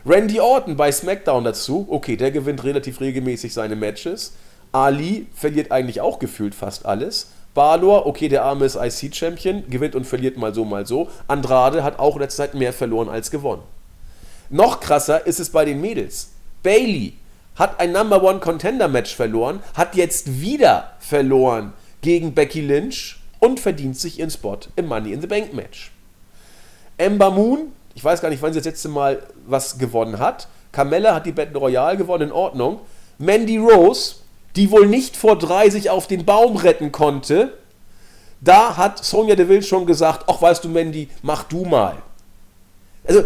[0.06, 4.32] Randy Orton bei SmackDown dazu, okay, der gewinnt relativ regelmäßig seine Matches.
[4.72, 7.32] Ali verliert eigentlich auch gefühlt fast alles.
[7.58, 11.08] Balor, okay, der arme ist IC-Champion, gewinnt und verliert mal so, mal so.
[11.28, 13.64] Andrade hat auch in letzter Zeit mehr verloren als gewonnen.
[14.52, 16.34] Noch krasser ist es bei den Mädels.
[16.62, 17.14] Bailey
[17.56, 23.60] hat ein Number One Contender Match verloren, hat jetzt wieder verloren gegen Becky Lynch und
[23.60, 25.92] verdient sich ihren Spot im Money in the Bank Match.
[27.00, 30.48] Ember Moon, ich weiß gar nicht, wann sie das letzte Mal was gewonnen hat.
[30.72, 32.82] Carmella hat die Battle Royale gewonnen, in Ordnung.
[33.18, 34.18] Mandy Rose,
[34.58, 37.58] die wohl nicht vor drei sich auf den Baum retten konnte,
[38.42, 41.98] da hat Sonja Deville schon gesagt, ach weißt du Mandy, mach du mal.
[43.08, 43.24] Also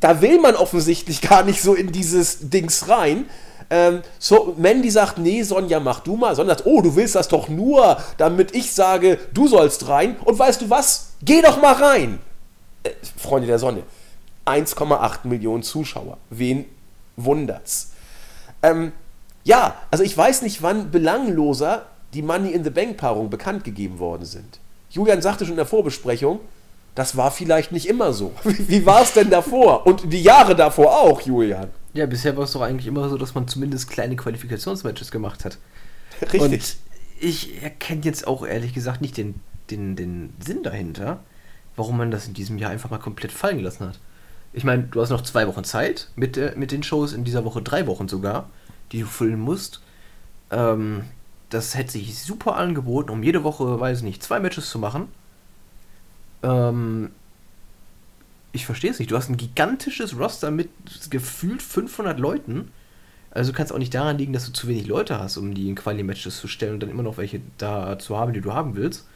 [0.00, 3.26] da will man offensichtlich gar nicht so in dieses Dings rein.
[3.70, 6.34] Ähm, so, Mandy sagt, nee, Sonja, mach du mal.
[6.34, 10.16] Sonja sagt, oh, du willst das doch nur, damit ich sage, du sollst rein.
[10.24, 11.10] Und weißt du was?
[11.22, 12.20] Geh doch mal rein.
[12.84, 13.82] Äh, Freunde der Sonne.
[14.46, 16.16] 1,8 Millionen Zuschauer.
[16.30, 16.64] Wen
[17.16, 17.90] wundert's?
[18.62, 18.92] Ähm,
[19.48, 23.98] ja, also ich weiß nicht, wann belangloser die Money in the Bank Paarung bekannt gegeben
[23.98, 24.60] worden sind.
[24.90, 26.40] Julian sagte schon in der Vorbesprechung,
[26.94, 28.34] das war vielleicht nicht immer so.
[28.44, 29.86] Wie war es denn davor?
[29.86, 31.70] Und die Jahre davor auch, Julian.
[31.94, 35.56] Ja, bisher war es doch eigentlich immer so, dass man zumindest kleine Qualifikationsmatches gemacht hat.
[36.20, 36.40] Richtig.
[36.42, 36.76] Und
[37.18, 41.20] ich erkenne jetzt auch ehrlich gesagt nicht den, den, den Sinn dahinter,
[41.74, 43.98] warum man das in diesem Jahr einfach mal komplett fallen gelassen hat.
[44.52, 47.46] Ich meine, du hast noch zwei Wochen Zeit mit, äh, mit den Shows, in dieser
[47.46, 48.50] Woche drei Wochen sogar,
[48.92, 49.80] die du füllen musst.
[50.50, 51.04] Ähm,
[51.50, 55.08] das hätte sich super angeboten, um jede Woche, weiß ich nicht, zwei Matches zu machen.
[56.42, 57.10] Ähm,
[58.52, 59.10] ich verstehe es nicht.
[59.10, 60.70] Du hast ein gigantisches Roster mit
[61.10, 62.70] gefühlt 500 Leuten.
[63.30, 65.68] Also kann es auch nicht daran liegen, dass du zu wenig Leute hast, um die
[65.68, 68.74] in Quali-Matches zu stellen und dann immer noch welche da zu haben, die du haben
[68.74, 69.06] willst.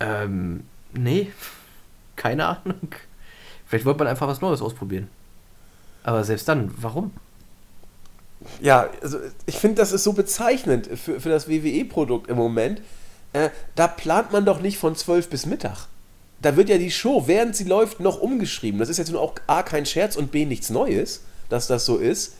[0.00, 1.32] Ähm, nee,
[2.16, 2.94] keine Ahnung.
[3.66, 5.08] Vielleicht wollte man einfach was Neues ausprobieren.
[6.02, 7.12] Aber selbst dann, warum?
[8.60, 12.80] Ja, also ich finde, das ist so bezeichnend für, für das WWE-Produkt im Moment.
[13.32, 15.88] Äh, da plant man doch nicht von 12 bis Mittag
[16.42, 18.80] da wird ja die Show, während sie läuft, noch umgeschrieben.
[18.80, 21.96] Das ist jetzt nur auch A, kein Scherz und B, nichts Neues, dass das so
[21.96, 22.34] ist.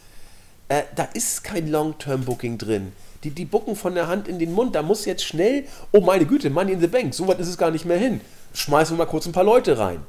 [0.69, 2.93] Äh, da ist kein Long-Term-Booking drin.
[3.23, 4.75] Die, die bucken von der Hand in den Mund.
[4.75, 7.57] Da muss jetzt schnell, oh meine Güte, Money in the Bank, so weit ist es
[7.57, 8.21] gar nicht mehr hin.
[8.55, 10.01] Schmeißen wir mal kurz ein paar Leute rein.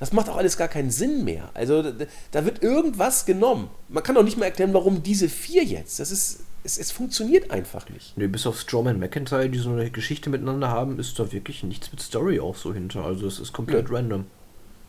[0.00, 1.50] Das macht auch alles gar keinen Sinn mehr.
[1.54, 1.84] Also
[2.32, 3.70] da, wird irgendwas genommen.
[3.88, 6.00] Man kann auch nicht mehr erklären, warum diese vier jetzt.
[6.00, 8.16] Das ist es, es funktioniert einfach nicht.
[8.16, 11.62] Nee, bis auf Strowman und McIntyre, die so eine Geschichte miteinander haben, ist da wirklich
[11.62, 13.04] nichts mit Story auch so hinter.
[13.04, 13.96] Also es ist komplett ja.
[13.96, 14.26] random.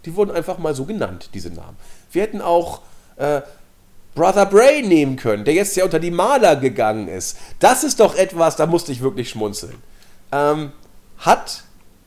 [0.05, 1.77] Die wurden einfach mal so genannt, diese Namen.
[2.11, 2.81] Wir hätten auch
[3.17, 3.41] äh,
[4.15, 7.37] Brother Bray nehmen können, der jetzt ja unter die Maler gegangen ist.
[7.59, 9.75] Das ist doch etwas, da musste ich wirklich schmunzeln.
[10.31, 10.71] Ähm,
[11.17, 11.63] hat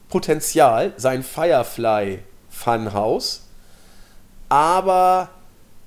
[0.09, 2.19] Potenzial, sein Firefly
[2.65, 3.43] Funhouse,
[4.49, 5.31] aber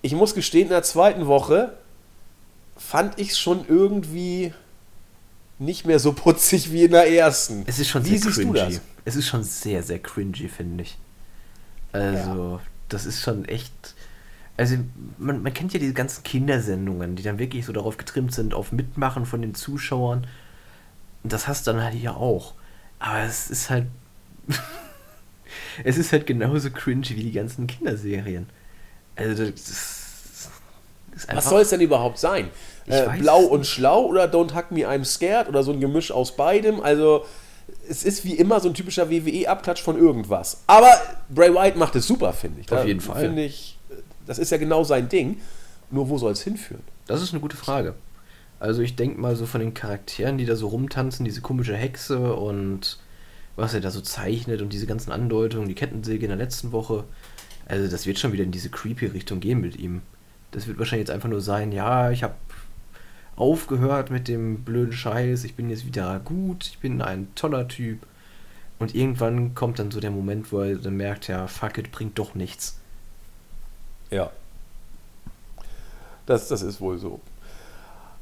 [0.01, 1.73] ich muss gestehen, in der zweiten Woche
[2.77, 4.53] fand ich es schon irgendwie
[5.59, 7.63] nicht mehr so putzig wie in der ersten.
[7.65, 8.79] Es ist schon wie sehr cringy.
[9.05, 10.97] Es ist schon sehr, sehr cringy, finde ich.
[11.91, 12.59] Also, ja.
[12.89, 13.73] das ist schon echt.
[14.57, 14.77] Also,
[15.17, 18.71] man, man kennt ja diese ganzen Kindersendungen, die dann wirklich so darauf getrimmt sind, auf
[18.71, 20.27] Mitmachen von den Zuschauern.
[21.23, 22.53] Und das hast du dann halt hier auch.
[22.99, 23.87] Aber es ist halt.
[25.83, 28.47] es ist halt genauso cringy wie die ganzen Kinderserien.
[29.15, 30.07] Also, das,
[31.33, 32.49] was soll es denn überhaupt sein?
[32.85, 36.35] Äh, blau und schlau oder Don't Hug Me, I'm Scared oder so ein Gemisch aus
[36.35, 36.81] beidem.
[36.81, 37.25] Also
[37.89, 40.63] es ist wie immer so ein typischer WWE-Abklatsch von irgendwas.
[40.67, 40.91] Aber
[41.29, 42.71] Bray Wyatt macht es super, finde ich.
[42.71, 43.21] Auf jeden Fall.
[43.21, 43.77] Finde ich,
[44.25, 45.39] das ist ja genau sein Ding.
[45.89, 46.83] Nur wo soll es hinführen?
[47.07, 47.95] Das ist eine gute Frage.
[48.59, 52.33] Also ich denke mal so von den Charakteren, die da so rumtanzen, diese komische Hexe
[52.35, 52.99] und
[53.57, 57.03] was er da so zeichnet und diese ganzen Andeutungen, die Kettensäge in der letzten Woche.
[57.65, 60.01] Also das wird schon wieder in diese creepy Richtung gehen mit ihm.
[60.51, 62.35] Das wird wahrscheinlich jetzt einfach nur sein, ja, ich habe
[63.35, 67.99] aufgehört mit dem blöden Scheiß, ich bin jetzt wieder gut, ich bin ein toller Typ.
[68.79, 72.17] Und irgendwann kommt dann so der Moment, wo er dann merkt, ja, fuck it, bringt
[72.19, 72.79] doch nichts.
[74.11, 74.31] Ja.
[76.27, 77.19] Das, das ist wohl so.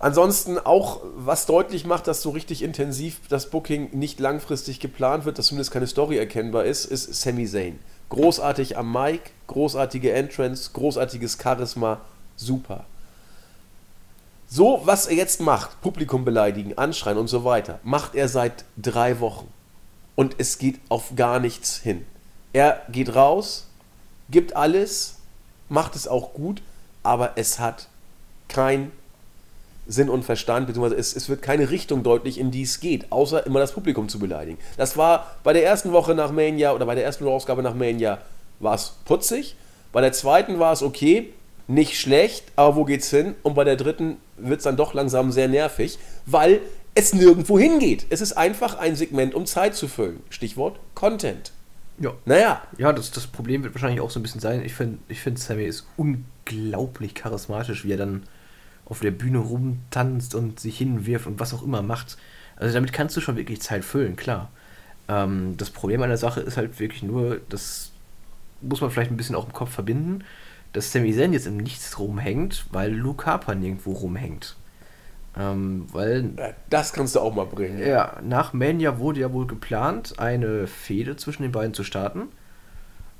[0.06, 5.40] Ansonsten auch, was deutlich macht, dass so richtig intensiv das Booking nicht langfristig geplant wird,
[5.40, 7.80] dass zumindest keine Story erkennbar ist, ist Sami Zayn.
[8.10, 12.02] Großartig am Mic, großartige Entrance, großartiges Charisma,
[12.36, 12.86] super.
[14.48, 19.20] So, was er jetzt macht, Publikum beleidigen, anschreien und so weiter, macht er seit drei
[19.20, 19.52] Wochen.
[20.14, 22.06] Und es geht auf gar nichts hin.
[22.54, 23.66] Er geht raus,
[24.30, 25.16] gibt alles,
[25.68, 26.62] macht es auch gut,
[27.02, 27.88] aber es hat
[28.48, 28.92] kein
[29.88, 33.46] Sinn und Verstand, beziehungsweise es, es wird keine Richtung deutlich, in die es geht, außer
[33.46, 34.58] immer das Publikum zu beleidigen.
[34.78, 38.20] Das war bei der ersten Woche nach Mania oder bei der ersten Ausgabe nach Mania
[38.60, 39.56] war es putzig,
[39.92, 41.34] bei der zweiten war es okay,
[41.68, 43.36] nicht schlecht, aber wo geht's hin?
[43.44, 46.62] Und bei der dritten wird es dann doch langsam sehr nervig, weil
[46.94, 48.06] es nirgendwo hingeht.
[48.10, 50.22] Es ist einfach ein Segment, um Zeit zu füllen.
[50.30, 51.52] Stichwort Content.
[52.00, 52.14] Ja.
[52.26, 52.62] Naja.
[52.78, 54.64] Ja, das, das Problem wird wahrscheinlich auch so ein bisschen sein.
[54.64, 58.24] Ich finde, ich find, Sammy ist unglaublich charismatisch, wie er dann
[58.86, 62.18] auf der Bühne rumtanzt und sich hinwirft und was auch immer macht.
[62.56, 64.50] Also damit kannst du schon wirklich Zeit füllen, klar.
[65.08, 67.92] Ähm, das Problem an der Sache ist halt wirklich nur, das
[68.62, 70.24] muss man vielleicht ein bisschen auch im Kopf verbinden,
[70.74, 74.56] dass Sami Zayn jetzt im Nichts rumhängt, weil Luke Harper nirgendwo rumhängt.
[75.38, 76.32] Ähm, weil.
[76.70, 77.80] Das kannst du auch mal bringen.
[77.80, 82.30] Ja, nach Mania wurde ja wohl geplant, eine Fehde zwischen den beiden zu starten.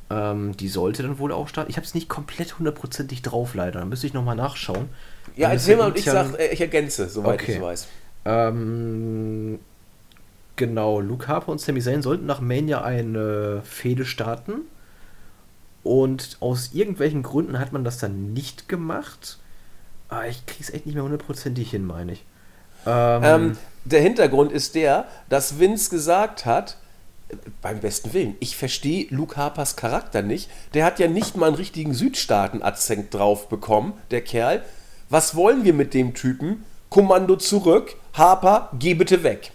[0.10, 1.70] Ähm, die sollte dann wohl auch starten.
[1.70, 3.80] Ich habe es nicht komplett hundertprozentig drauf, leider.
[3.80, 4.90] Da müsste ich nochmal nachschauen.
[5.36, 7.56] Ja, erzähl mal und ich, sag, äh, ich ergänze, soweit okay.
[7.56, 7.88] ich weiß.
[8.26, 9.60] Ähm,
[10.56, 14.62] genau, Luke Harper und Sami Zayn sollten nach Mania eine Fehde starten.
[15.84, 19.38] Und aus irgendwelchen Gründen hat man das dann nicht gemacht.
[20.10, 22.26] Aber ah, ich krieg's echt nicht mehr hundertprozentig hin, meine ich.
[22.86, 26.78] Ähm, ähm, der Hintergrund ist der, dass Vince gesagt hat,
[27.62, 30.50] beim besten Willen, ich verstehe Luke Harpers Charakter nicht.
[30.74, 34.64] Der hat ja nicht mal einen richtigen Südstaaten-Akzent drauf bekommen, der Kerl.
[35.10, 36.64] Was wollen wir mit dem Typen?
[36.90, 39.52] Kommando zurück, Harper, geh bitte weg.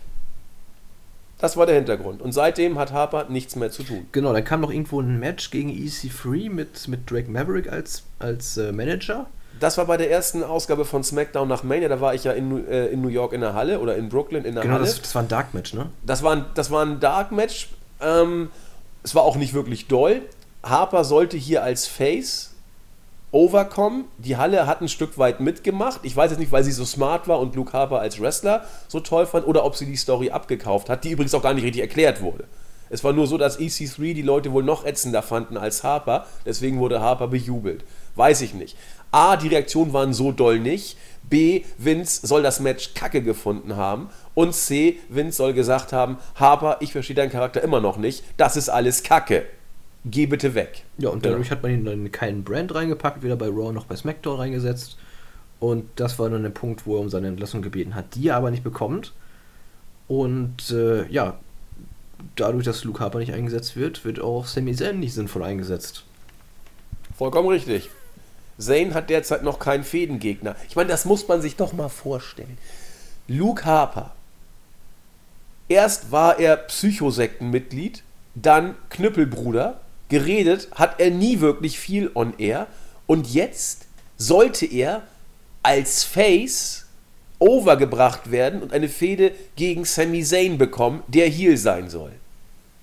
[1.38, 2.20] Das war der Hintergrund.
[2.20, 4.06] Und seitdem hat Harper nichts mehr zu tun.
[4.12, 8.58] Genau, dann kam noch irgendwo ein Match gegen EC3 mit, mit Drake Maverick als, als
[8.58, 9.26] äh, Manager.
[9.58, 11.88] Das war bei der ersten Ausgabe von SmackDown nach Mania.
[11.88, 14.44] Da war ich ja in, äh, in New York in der Halle oder in Brooklyn
[14.44, 14.84] in der genau, Halle.
[14.84, 15.86] Genau, das, das, war ein Dark Match, ne?
[16.04, 17.70] Das war ein, das war ein Dark Match.
[18.00, 18.50] Ähm,
[19.02, 20.22] es war auch nicht wirklich doll.
[20.62, 22.49] Harper sollte hier als Face
[23.32, 24.06] Overcome.
[24.18, 26.00] Die Halle hat ein Stück weit mitgemacht.
[26.02, 28.98] Ich weiß jetzt nicht, weil sie so smart war und Luke Harper als Wrestler so
[28.98, 31.82] toll fand oder ob sie die Story abgekauft hat, die übrigens auch gar nicht richtig
[31.82, 32.44] erklärt wurde.
[32.92, 36.80] Es war nur so, dass EC3 die Leute wohl noch ätzender fanden als Harper, deswegen
[36.80, 37.84] wurde Harper bejubelt.
[38.16, 38.76] Weiß ich nicht.
[39.12, 40.96] A, die Reaktionen waren so doll nicht.
[41.22, 44.10] B, Vince soll das Match kacke gefunden haben.
[44.34, 48.24] Und C, Vince soll gesagt haben, Harper, ich verstehe deinen Charakter immer noch nicht.
[48.36, 49.46] Das ist alles kacke
[50.04, 50.84] geh bitte weg.
[50.98, 51.52] Ja, und dadurch ja.
[51.52, 54.96] hat man ihn dann keinen Brand reingepackt, weder bei Raw noch bei SmackDown reingesetzt.
[55.58, 58.36] Und das war dann der Punkt, wo er um seine Entlassung gebeten hat, die er
[58.36, 59.12] aber nicht bekommt.
[60.08, 61.38] Und äh, ja,
[62.36, 66.04] dadurch, dass Luke Harper nicht eingesetzt wird, wird auch Sami Zayn nicht sinnvoll eingesetzt.
[67.16, 67.90] Vollkommen richtig.
[68.58, 70.56] Zayn hat derzeit noch keinen Fädengegner.
[70.68, 72.58] Ich meine, das muss man sich doch mal vorstellen.
[73.28, 74.14] Luke Harper.
[75.68, 78.02] Erst war er Psychosektenmitglied,
[78.34, 82.66] dann Knüppelbruder, geredet hat er nie wirklich viel on air.
[83.06, 83.86] Und jetzt
[84.18, 85.02] sollte er
[85.62, 86.86] als Face
[87.38, 92.12] overgebracht werden und eine Fehde gegen Sami Zayn bekommen, der Heel sein soll.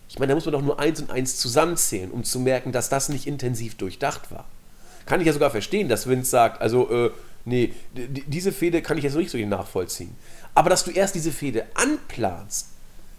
[0.10, 2.90] Ich meine, da muss man doch nur eins und eins zusammenzählen, um zu merken, dass
[2.90, 4.46] das nicht intensiv durchdacht war.
[5.06, 7.12] Kann ich ja sogar verstehen, dass Vince sagt, also, äh,
[7.46, 10.16] nee, diese Fehde kann ich jetzt nicht so nachvollziehen.
[10.56, 12.70] Aber dass du erst diese Fehde anplanst,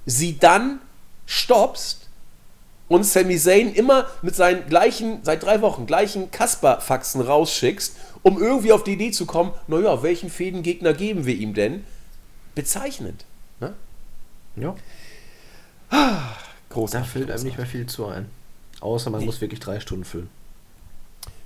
[0.06, 0.80] sie dann
[1.26, 2.07] stoppst
[2.88, 8.72] und Sami Zayn immer mit seinen gleichen, seit drei Wochen, gleichen Kasper-Faxen rausschickst, um irgendwie
[8.72, 11.84] auf die Idee zu kommen, naja, welchen Fädengegner geben wir ihm denn?
[12.54, 13.24] Bezeichnend.
[13.60, 13.74] Ne?
[14.56, 14.74] Ja.
[15.90, 16.34] Ah,
[16.70, 17.06] großartig.
[17.06, 18.28] Da fällt einem nicht mehr viel zu ein.
[18.80, 19.26] Außer man nee.
[19.26, 20.30] muss wirklich drei Stunden füllen.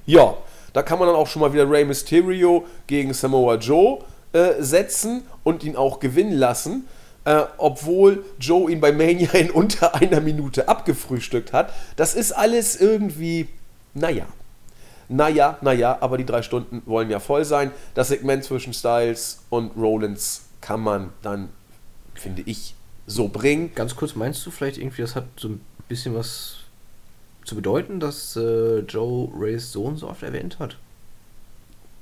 [0.06, 0.36] Ja,
[0.72, 5.22] da kann man dann auch schon mal wieder Rey Mysterio gegen Samoa Joe äh, setzen
[5.44, 6.84] und ihn auch gewinnen lassen
[7.24, 11.72] äh, obwohl Joe ihn bei Mania in unter einer Minute abgefrühstückt hat.
[11.96, 13.48] Das ist alles irgendwie,
[13.94, 14.26] naja.
[15.08, 17.70] Naja, naja, aber die drei Stunden wollen ja voll sein.
[17.94, 21.50] Das Segment zwischen Styles und Rollins kann man dann,
[22.14, 22.74] finde ich,
[23.06, 23.72] so bringen.
[23.74, 26.56] Ganz kurz, meinst du vielleicht irgendwie, das hat so ein bisschen was
[27.44, 30.78] zu bedeuten, dass äh, Joe Rays Sohn so oft erwähnt hat?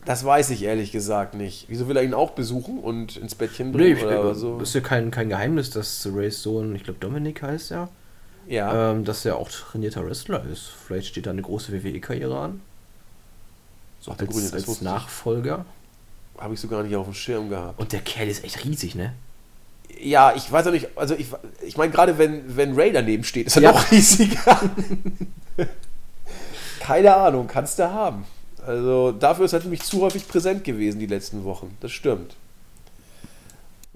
[0.04, 1.66] Das weiß ich ehrlich gesagt nicht.
[1.68, 3.98] Wieso will er ihn auch besuchen und ins Bettchen bringen?
[3.98, 4.58] Nee, oder so?
[4.58, 7.88] ist ja kein, kein Geheimnis, dass Rays Sohn, ich glaube Dominik heißt er,
[8.46, 8.92] ja.
[8.92, 10.70] Ähm, dass er auch trainierter Wrestler ist.
[10.86, 12.60] Vielleicht steht da eine große WWE-Karriere an.
[14.00, 15.66] So als, Grüne, als Nachfolger.
[16.38, 17.78] Habe ich so gar nicht auf dem Schirm gehabt.
[17.78, 19.12] Und der Kerl ist echt riesig, ne?
[20.00, 21.26] Ja, ich weiß auch nicht, also ich,
[21.62, 23.72] ich meine, gerade wenn, wenn Ray daneben steht, ist er ja.
[23.72, 24.58] noch riesiger.
[26.80, 28.24] Keine Ahnung, kannst du haben.
[28.66, 31.76] Also dafür ist er nämlich zu häufig präsent gewesen die letzten Wochen.
[31.80, 32.36] Das stimmt.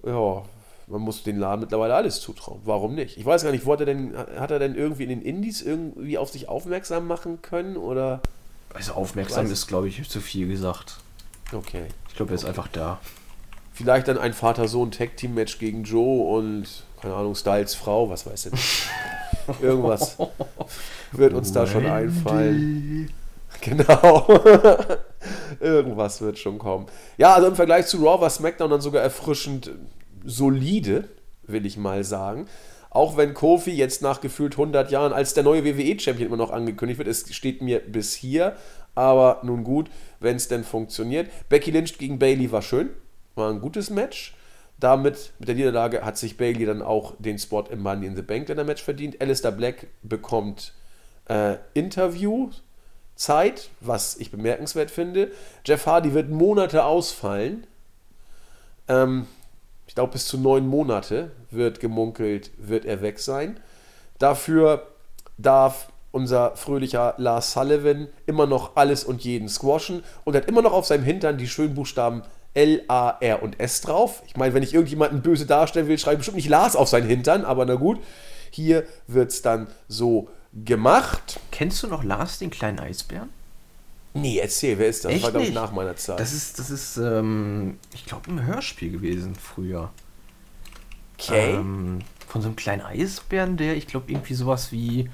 [0.04, 0.42] Ja,
[0.86, 2.60] man muss den Laden mittlerweile alles zutrauen.
[2.64, 3.16] Warum nicht?
[3.16, 5.62] Ich weiß gar nicht, wo hat er denn, hat er denn irgendwie in den Indies
[5.62, 8.20] irgendwie auf sich aufmerksam machen können oder?
[8.72, 10.96] Also aufmerksam ist, glaube ich, zu viel gesagt.
[11.52, 11.84] Okay.
[12.08, 12.50] Ich glaube, er ist okay.
[12.50, 13.00] einfach da.
[13.72, 16.66] Vielleicht dann ein Vater-Sohn-Tag-Team-Match gegen Joe und,
[17.00, 18.88] keine Ahnung, Styles Frau, was weiß ich.
[19.62, 20.16] Irgendwas
[21.12, 23.10] wird uns da schon einfallen.
[23.60, 24.26] Genau.
[25.60, 26.86] Irgendwas wird schon kommen.
[27.16, 29.70] Ja, also im Vergleich zu Raw war SmackDown dann sogar erfrischend
[30.24, 31.08] solide,
[31.46, 32.46] will ich mal sagen.
[32.90, 36.98] Auch wenn Kofi jetzt nach gefühlt 100 Jahren als der neue WWE-Champion immer noch angekündigt
[36.98, 38.56] wird, es steht mir bis hier.
[38.94, 39.90] Aber nun gut,
[40.20, 41.28] wenn es denn funktioniert.
[41.48, 42.90] Becky Lynch gegen Bailey war schön,
[43.34, 44.36] war ein gutes Match.
[44.78, 48.22] Damit, mit der Niederlage, hat sich Bailey dann auch den Spot im Money in the
[48.22, 49.20] Bank Dinner Match verdient.
[49.20, 50.72] Alistair Black bekommt
[51.28, 51.56] äh,
[53.14, 55.30] Interview-Zeit, was ich bemerkenswert finde.
[55.64, 57.66] Jeff Hardy wird Monate ausfallen.
[58.88, 59.26] Ähm,
[59.86, 63.60] ich glaube, bis zu neun Monate wird gemunkelt, wird er weg sein.
[64.18, 64.86] Dafür
[65.38, 70.72] darf unser fröhlicher Lars Sullivan immer noch alles und jeden squashen und hat immer noch
[70.72, 72.22] auf seinem Hintern die schönen Buchstaben
[72.54, 74.22] L, A, R und S drauf.
[74.26, 77.08] Ich meine, wenn ich irgendjemanden böse darstellen will, schreibe ich bestimmt nicht Lars auf seinen
[77.08, 78.00] Hintern, aber na gut.
[78.50, 80.28] Hier wird es dann so
[80.64, 81.40] gemacht.
[81.50, 83.28] Kennst du noch Lars, den kleinen Eisbären?
[84.12, 85.12] Nee, erzähl, wer ist das?
[85.12, 86.20] Echt war, glaube ich, nach meiner Zeit.
[86.20, 89.90] Das ist, das ist, ähm, ich glaube, ein Hörspiel gewesen früher.
[91.18, 91.54] okay.
[91.54, 91.98] Ähm,
[92.28, 95.10] von so einem kleinen Eisbären, der, ich glaube, irgendwie sowas wie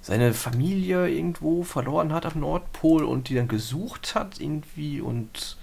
[0.00, 5.56] seine Familie irgendwo verloren hat am Nordpol und die dann gesucht hat irgendwie und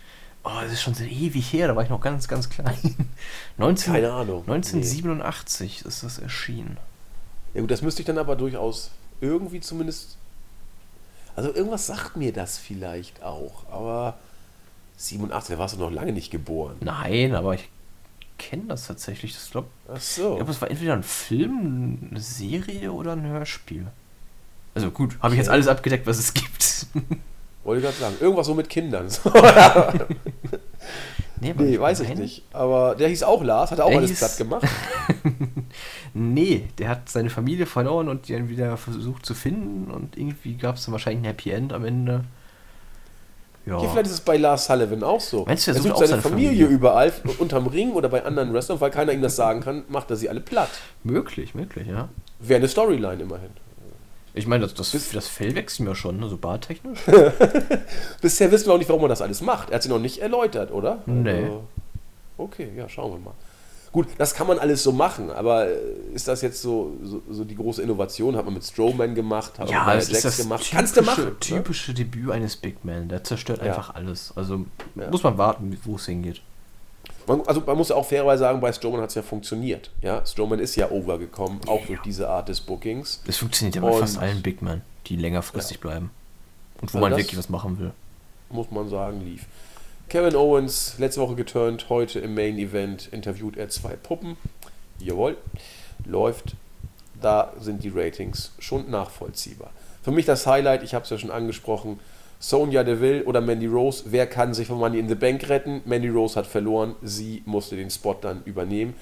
[0.43, 2.77] oh, das ist schon so ewig her, da war ich noch ganz, ganz klein.
[3.57, 4.41] 19, Keine Ahnung.
[4.41, 6.77] 1987 ist das erschienen.
[7.53, 8.91] Ja gut, das müsste ich dann aber durchaus
[9.21, 10.17] irgendwie zumindest.
[11.35, 14.17] Also irgendwas sagt mir das vielleicht auch, aber
[14.97, 16.75] 87, da warst du noch lange nicht geboren.
[16.81, 17.69] Nein, aber ich
[18.37, 19.33] kenne das tatsächlich.
[19.33, 20.35] Das glaub, Ach ich so.
[20.35, 23.87] glaube, es war entweder ein Film, eine Serie oder ein Hörspiel.
[24.75, 26.87] Also gut, habe ich jetzt alles abgedeckt, was es gibt.
[27.63, 28.15] Wollte ich gerade sagen.
[28.19, 29.07] Irgendwas so mit Kindern.
[31.41, 32.43] nee, nee, weiß ich nicht.
[32.53, 34.67] Aber der hieß auch Lars, hat er auch Der alles hieß- platt gemacht.
[36.13, 40.55] Nee, der hat seine Familie verloren und die dann wieder versucht zu finden und irgendwie
[40.55, 42.23] gab es dann wahrscheinlich ein Happy End am Ende.
[43.65, 43.79] Ja.
[43.79, 45.45] Hier, vielleicht ist es bei Lars Sullivan auch so.
[45.45, 46.67] Meinst du, er er sucht seine, seine Familie, Familie?
[46.67, 50.15] überall, unterm Ring oder bei anderen Wrestlern, weil keiner ihm das sagen kann, macht er
[50.15, 50.69] sie alle platt.
[51.03, 52.09] Möglich, möglich, ja.
[52.39, 53.51] Wäre eine Storyline immerhin.
[54.39, 56.99] Ich meine, das, das, das Fell wächst mir schon, ne, so barttechnisch.
[58.21, 59.69] Bisher wissen wir auch nicht, warum er das alles macht.
[59.69, 60.99] Er hat sie noch nicht erläutert, oder?
[61.05, 61.43] Nee.
[61.43, 61.63] Also,
[62.37, 63.33] okay, ja, schauen wir mal.
[63.91, 65.73] Gut, das kann man alles so machen, aber äh,
[66.13, 68.35] ist das jetzt so, so, so die große Innovation?
[68.37, 70.59] Hat man mit Strowman gemacht, hat man Ja, mit das ist Jax das gemacht.
[70.61, 71.23] typische, Kannst du machen.
[71.25, 71.39] ne?
[71.39, 73.09] typische Debüt eines Big Man.
[73.09, 73.65] Der zerstört Ja.
[73.69, 74.31] einfach alles.
[74.35, 74.65] Also
[74.95, 75.09] Ja.
[75.09, 76.41] muss man warten, wo es hingeht.
[77.29, 79.91] Man, also man muss ja auch fairerweise sagen, bei Strowman hat es ja funktioniert.
[80.01, 80.25] Ja?
[80.25, 83.21] Strowman ist ja overgekommen, auch durch diese Art des Bookings.
[83.27, 86.09] Das funktioniert ja bei fast allen Big Men, die längerfristig bleiben.
[86.81, 87.91] Und wo Also man wirklich was machen will.
[88.49, 89.45] muss man sagen, lief.
[90.09, 94.35] Kevin Owens, letzte Woche geturnt, heute im Main Event interviewt er zwei Puppen.
[94.97, 95.37] Jawohl,
[96.05, 96.55] läuft.
[97.21, 99.69] Da sind die Ratings schon nachvollziehbar.
[100.01, 101.99] Für mich das Highlight, ich habe es ja schon angesprochen,
[102.39, 105.81] Sonja Deville oder Mandy Rose, wer kann sich von Money in the Bank retten?
[105.85, 108.93] Mandy Rose hat verloren, sie musste den Spot dann übernehmen.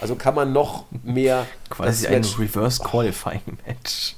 [0.00, 4.14] Also kann man noch mehr Quasi ein Match- Reverse Qualifying Match.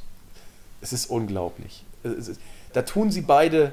[0.80, 1.84] es ist unglaublich.
[2.02, 2.40] Es ist,
[2.74, 3.72] da tun sie beide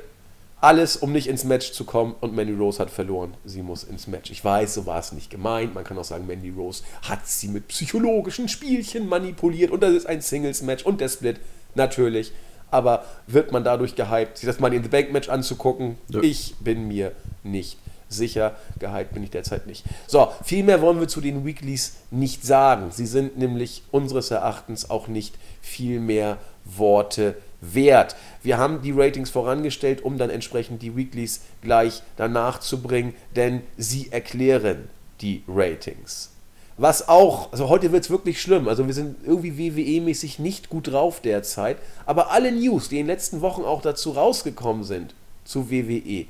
[0.61, 3.33] alles, um nicht ins Match zu kommen und Mandy Rose hat verloren.
[3.43, 4.31] Sie muss ins Match.
[4.31, 5.75] Ich weiß, so war es nicht gemeint.
[5.75, 10.05] Man kann auch sagen, Mandy Rose hat sie mit psychologischen Spielchen manipuliert und das ist
[10.05, 11.41] ein Singles-Match und der Split,
[11.75, 12.31] natürlich.
[12.73, 15.97] Aber wird man dadurch gehypt, sich das Money in the Bank Match anzugucken?
[16.09, 16.21] Nö.
[16.21, 17.11] Ich bin mir
[17.43, 17.77] nicht
[18.09, 18.55] sicher.
[18.79, 19.85] Gehypt bin ich derzeit nicht.
[20.07, 22.89] So, viel mehr wollen wir zu den Weeklies nicht sagen.
[22.89, 28.15] Sie sind nämlich unseres Erachtens auch nicht viel mehr Worte wert.
[28.41, 33.61] Wir haben die Ratings vorangestellt, um dann entsprechend die Weeklies gleich danach zu bringen, denn
[33.77, 34.89] sie erklären
[35.21, 36.32] die Ratings.
[36.77, 38.67] Was auch, also heute wird es wirklich schlimm.
[38.67, 41.77] Also wir sind irgendwie WWE-mäßig nicht gut drauf derzeit.
[42.05, 45.13] Aber alle News, die in den letzten Wochen auch dazu rausgekommen sind,
[45.45, 46.25] zu WWE,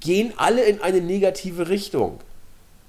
[0.00, 2.18] gehen alle in eine negative Richtung.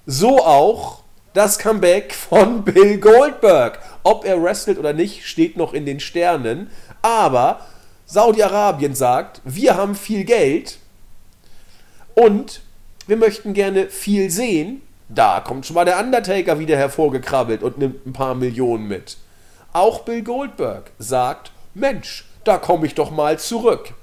[0.05, 1.03] So auch
[1.33, 3.79] das Comeback von Bill Goldberg.
[4.03, 6.69] Ob er wrestelt oder nicht, steht noch in den Sternen.
[7.01, 7.61] Aber
[8.05, 10.77] Saudi-Arabien sagt, wir haben viel Geld
[12.15, 12.61] und
[13.07, 14.81] wir möchten gerne viel sehen.
[15.09, 19.17] Da kommt schon mal der Undertaker wieder hervorgekrabbelt und nimmt ein paar Millionen mit.
[19.73, 23.93] Auch Bill Goldberg sagt, Mensch, da komme ich doch mal zurück.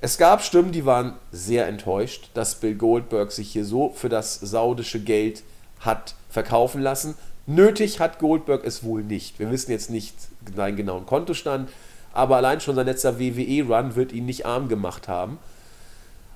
[0.00, 4.34] Es gab Stimmen, die waren sehr enttäuscht, dass Bill Goldberg sich hier so für das
[4.38, 5.42] saudische Geld
[5.80, 7.16] hat verkaufen lassen.
[7.46, 9.38] Nötig hat Goldberg es wohl nicht.
[9.38, 10.14] Wir wissen jetzt nicht
[10.54, 11.70] seinen genauen Kontostand,
[12.12, 15.38] aber allein schon sein letzter WWE-Run wird ihn nicht arm gemacht haben.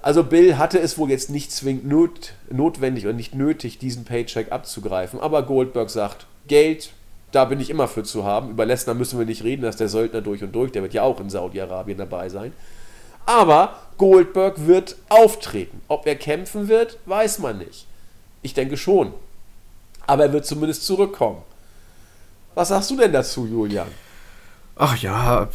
[0.02, 4.50] Also Bill hatte es wohl jetzt nicht zwingend not, notwendig oder nicht nötig, diesen Paycheck
[4.50, 6.90] abzugreifen, aber Goldberg sagt, Geld,
[7.30, 8.50] da bin ich immer für zu haben.
[8.50, 11.02] Über Lesnar müssen wir nicht reden, dass der Söldner durch und durch, der wird ja
[11.02, 12.52] auch in Saudi-Arabien dabei sein.
[13.26, 15.80] Aber Goldberg wird auftreten.
[15.86, 17.86] Ob er kämpfen wird, weiß man nicht.
[18.42, 19.14] Ich denke schon.
[20.06, 21.42] Aber er wird zumindest zurückkommen.
[22.54, 23.88] Was sagst du denn dazu, Julian?
[24.84, 25.48] Ach ja,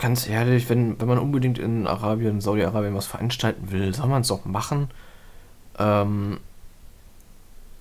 [0.00, 4.28] ganz ehrlich, wenn, wenn man unbedingt in Arabien, Saudi-Arabien was veranstalten will, soll man es
[4.28, 4.88] doch machen.
[5.78, 6.40] Ähm,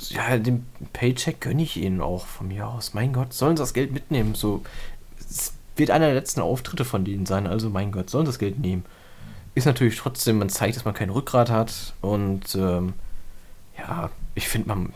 [0.09, 2.93] ja, den Paycheck gönne ich ihnen auch von mir aus.
[2.93, 4.35] Mein Gott, sollen sie das Geld mitnehmen?
[4.35, 4.61] So,
[5.17, 8.39] es wird einer der letzten Auftritte von denen sein, also mein Gott, sollen sie das
[8.39, 8.83] Geld nehmen.
[9.55, 12.91] Ist natürlich trotzdem, man zeigt, dass man kein Rückgrat hat und ähm,
[13.77, 14.91] ja, ich finde man,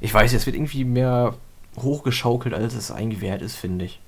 [0.00, 1.34] ich weiß, es wird irgendwie mehr
[1.76, 4.00] hochgeschaukelt, als es eigentlich wert ist, finde ich.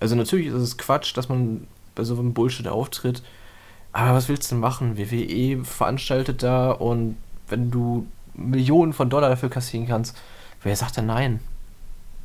[0.00, 3.22] Also natürlich ist es Quatsch, dass man bei so einem Bullshit auftritt,
[3.92, 4.96] aber was willst du denn machen?
[4.96, 7.16] WWE veranstaltet da und
[7.48, 10.16] wenn du Millionen von Dollar dafür kassieren kannst,
[10.62, 11.40] wer sagt denn nein?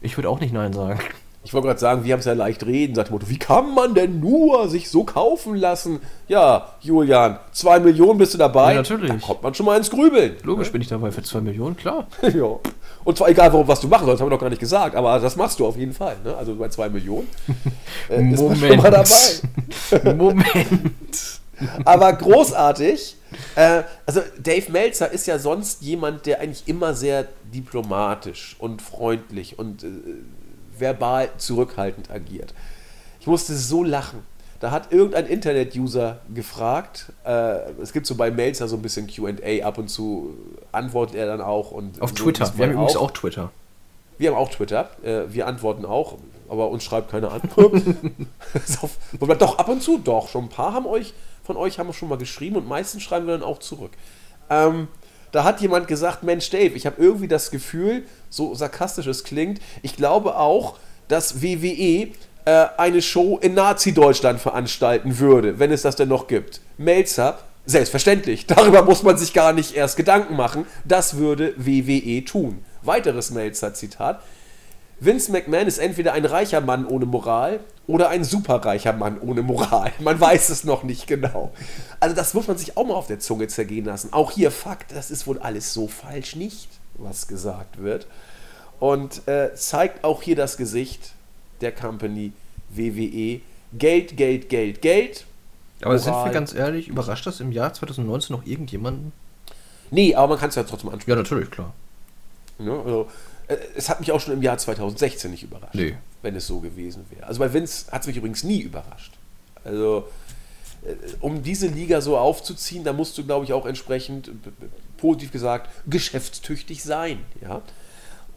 [0.02, 1.00] Ich würde auch nicht nein sagen.
[1.44, 3.94] Ich wollte gerade sagen, wir haben es ja leicht reden, sagt Motto, wie kann man
[3.94, 6.00] denn nur sich so kaufen lassen?
[6.28, 8.72] Ja, Julian, zwei Millionen bist du dabei?
[8.72, 9.12] Ja, natürlich.
[9.12, 10.38] Da kommt man schon mal ins Grübeln.
[10.42, 10.72] Logisch ja?
[10.72, 12.08] bin ich dabei für zwei Millionen, klar.
[12.22, 12.60] ja.
[13.06, 15.20] Und zwar egal, warum, was du machen sollst, haben wir noch gar nicht gesagt, aber
[15.20, 16.18] das machst du auf jeden Fall.
[16.24, 16.36] Ne?
[16.36, 17.28] Also bei zwei Millionen
[18.10, 18.34] äh, Moment.
[18.34, 20.14] ist man schon mal dabei.
[20.16, 21.40] Moment.
[21.86, 23.16] aber großartig.
[23.56, 29.60] Äh, also Dave Meltzer ist ja sonst jemand, der eigentlich immer sehr diplomatisch und freundlich
[29.60, 29.88] und äh,
[30.78, 32.56] verbal zurückhaltend agiert.
[33.20, 34.24] Ich musste so lachen.
[34.66, 39.06] Da hat irgendein Internet-User gefragt, äh, es gibt so bei Mails ja so ein bisschen
[39.06, 40.34] QA, ab und zu
[40.72, 41.70] antwortet er dann auch.
[41.70, 43.52] Und Auf so Twitter, wir haben übrigens auch Twitter.
[44.18, 46.18] Wir haben auch Twitter, äh, wir antworten auch,
[46.50, 47.42] aber uns schreibt keiner an.
[49.38, 51.14] doch, ab und zu, doch, schon ein paar haben euch,
[51.44, 53.92] von euch haben wir schon mal geschrieben und meistens schreiben wir dann auch zurück.
[54.50, 54.88] Ähm,
[55.32, 59.62] da hat jemand gesagt, Mensch Dave, ich habe irgendwie das Gefühl, so sarkastisch es klingt,
[59.84, 62.08] ich glaube auch, dass WWE
[62.46, 66.62] äh, eine Show in Nazi-Deutschland veranstalten würde, wenn es das denn noch gibt.
[66.78, 72.64] Melzer, selbstverständlich, darüber muss man sich gar nicht erst Gedanken machen, das würde WWE tun.
[72.84, 74.22] Weiteres Melzer-Zitat.
[75.00, 79.92] Vince McMahon ist entweder ein reicher Mann ohne Moral oder ein superreicher Mann ohne Moral.
[80.00, 81.52] Man weiß es noch nicht genau.
[82.00, 84.14] Also das muss man sich auch mal auf der Zunge zergehen lassen.
[84.14, 88.08] Auch hier Fakt, das ist wohl alles so falsch nicht, was gesagt wird.
[88.80, 91.15] Und äh, zeigt auch hier das Gesicht
[91.62, 92.32] der Company
[92.70, 93.42] WWE.
[93.74, 95.26] Geld, Geld, Geld, Geld.
[95.82, 96.00] Aber Moral.
[96.00, 99.12] sind wir ganz ehrlich, überrascht das im Jahr 2019 noch irgendjemanden?
[99.92, 101.18] Nee, aber man kann es ja trotzdem ansprechen.
[101.18, 101.74] Ja, natürlich, klar.
[102.60, 103.10] Ja, also,
[103.48, 105.96] äh, es hat mich auch schon im Jahr 2016 nicht überrascht, nee.
[106.22, 107.28] wenn es so gewesen wäre.
[107.28, 109.14] Also bei Vince hat es mich übrigens nie überrascht.
[109.64, 110.08] Also
[110.84, 114.32] äh, um diese Liga so aufzuziehen, da musst du, glaube ich, auch entsprechend,
[114.98, 117.20] positiv gesagt, geschäftstüchtig sein.
[117.42, 117.62] Ja?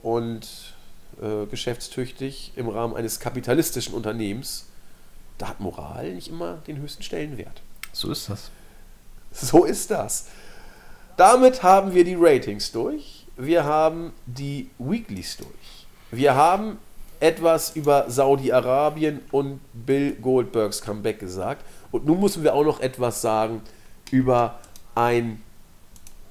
[0.03, 0.75] Und
[1.23, 4.67] äh, geschäftstüchtig im Rahmen eines kapitalistischen Unternehmens,
[5.39, 7.63] da hat Moral nicht immer den höchsten Stellenwert.
[7.93, 8.51] So ist das.
[9.33, 10.29] So ist das.
[11.17, 13.27] Damit haben wir die Ratings durch.
[13.37, 15.87] Wir haben die Weeklies durch.
[16.11, 16.79] Wir haben
[17.21, 21.65] etwas über Saudi-Arabien und Bill Goldbergs Comeback gesagt.
[21.91, 23.63] Und nun müssen wir auch noch etwas sagen
[24.11, 24.59] über
[24.95, 25.43] ein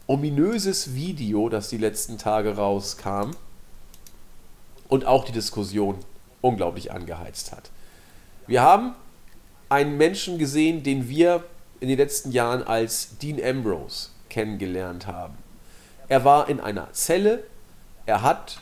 [0.08, 3.32] ominöses Video, das die letzten Tage rauskam
[4.90, 5.98] und auch die Diskussion
[6.42, 7.70] unglaublich angeheizt hat.
[8.48, 8.96] Wir haben
[9.70, 11.44] einen Menschen gesehen, den wir
[11.80, 15.36] in den letzten Jahren als Dean Ambrose kennengelernt haben.
[16.08, 17.44] Er war in einer Zelle,
[18.06, 18.62] er hat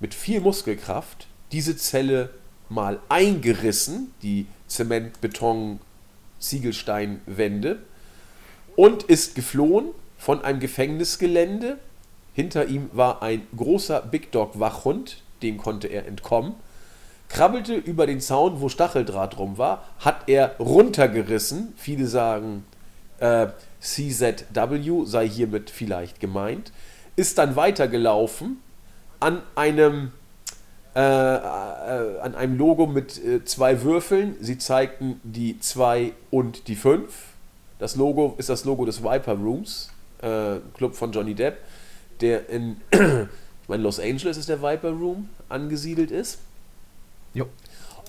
[0.00, 2.30] mit viel Muskelkraft diese Zelle
[2.68, 5.80] mal eingerissen, die Zement, Beton,
[6.38, 7.78] Ziegelsteinwände,
[8.74, 11.78] und ist geflohen von einem Gefängnisgelände.
[12.34, 16.54] Hinter ihm war ein großer Big Dog Wachhund, dem konnte er entkommen.
[17.28, 21.74] Krabbelte über den Zaun, wo Stacheldraht drum war, hat er runtergerissen.
[21.76, 22.64] Viele sagen,
[23.18, 23.48] äh,
[23.80, 26.72] CZW sei hiermit vielleicht gemeint.
[27.16, 28.58] Ist dann weitergelaufen
[29.20, 30.12] an einem,
[30.94, 34.36] äh, äh, an einem Logo mit äh, zwei Würfeln.
[34.40, 37.12] Sie zeigten die 2 und die 5.
[37.78, 39.90] Das Logo ist das Logo des Viper Rooms,
[40.22, 41.58] äh, Club von Johnny Depp,
[42.20, 42.76] der in
[43.68, 46.38] meine, Los Angeles ist der Viper Room angesiedelt ist.
[47.34, 47.48] Jo.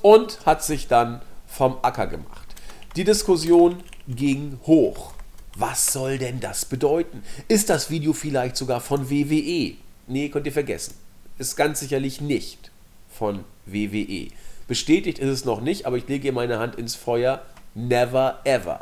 [0.01, 2.47] Und hat sich dann vom Acker gemacht.
[2.95, 5.13] Die Diskussion ging hoch.
[5.55, 7.23] Was soll denn das bedeuten?
[7.47, 9.73] Ist das Video vielleicht sogar von WWE?
[10.07, 10.93] Nee, könnt ihr vergessen.
[11.39, 12.71] Ist ganz sicherlich nicht
[13.09, 14.27] von WWE.
[14.67, 17.41] Bestätigt ist es noch nicht, aber ich lege meine Hand ins Feuer.
[17.73, 18.81] Never ever.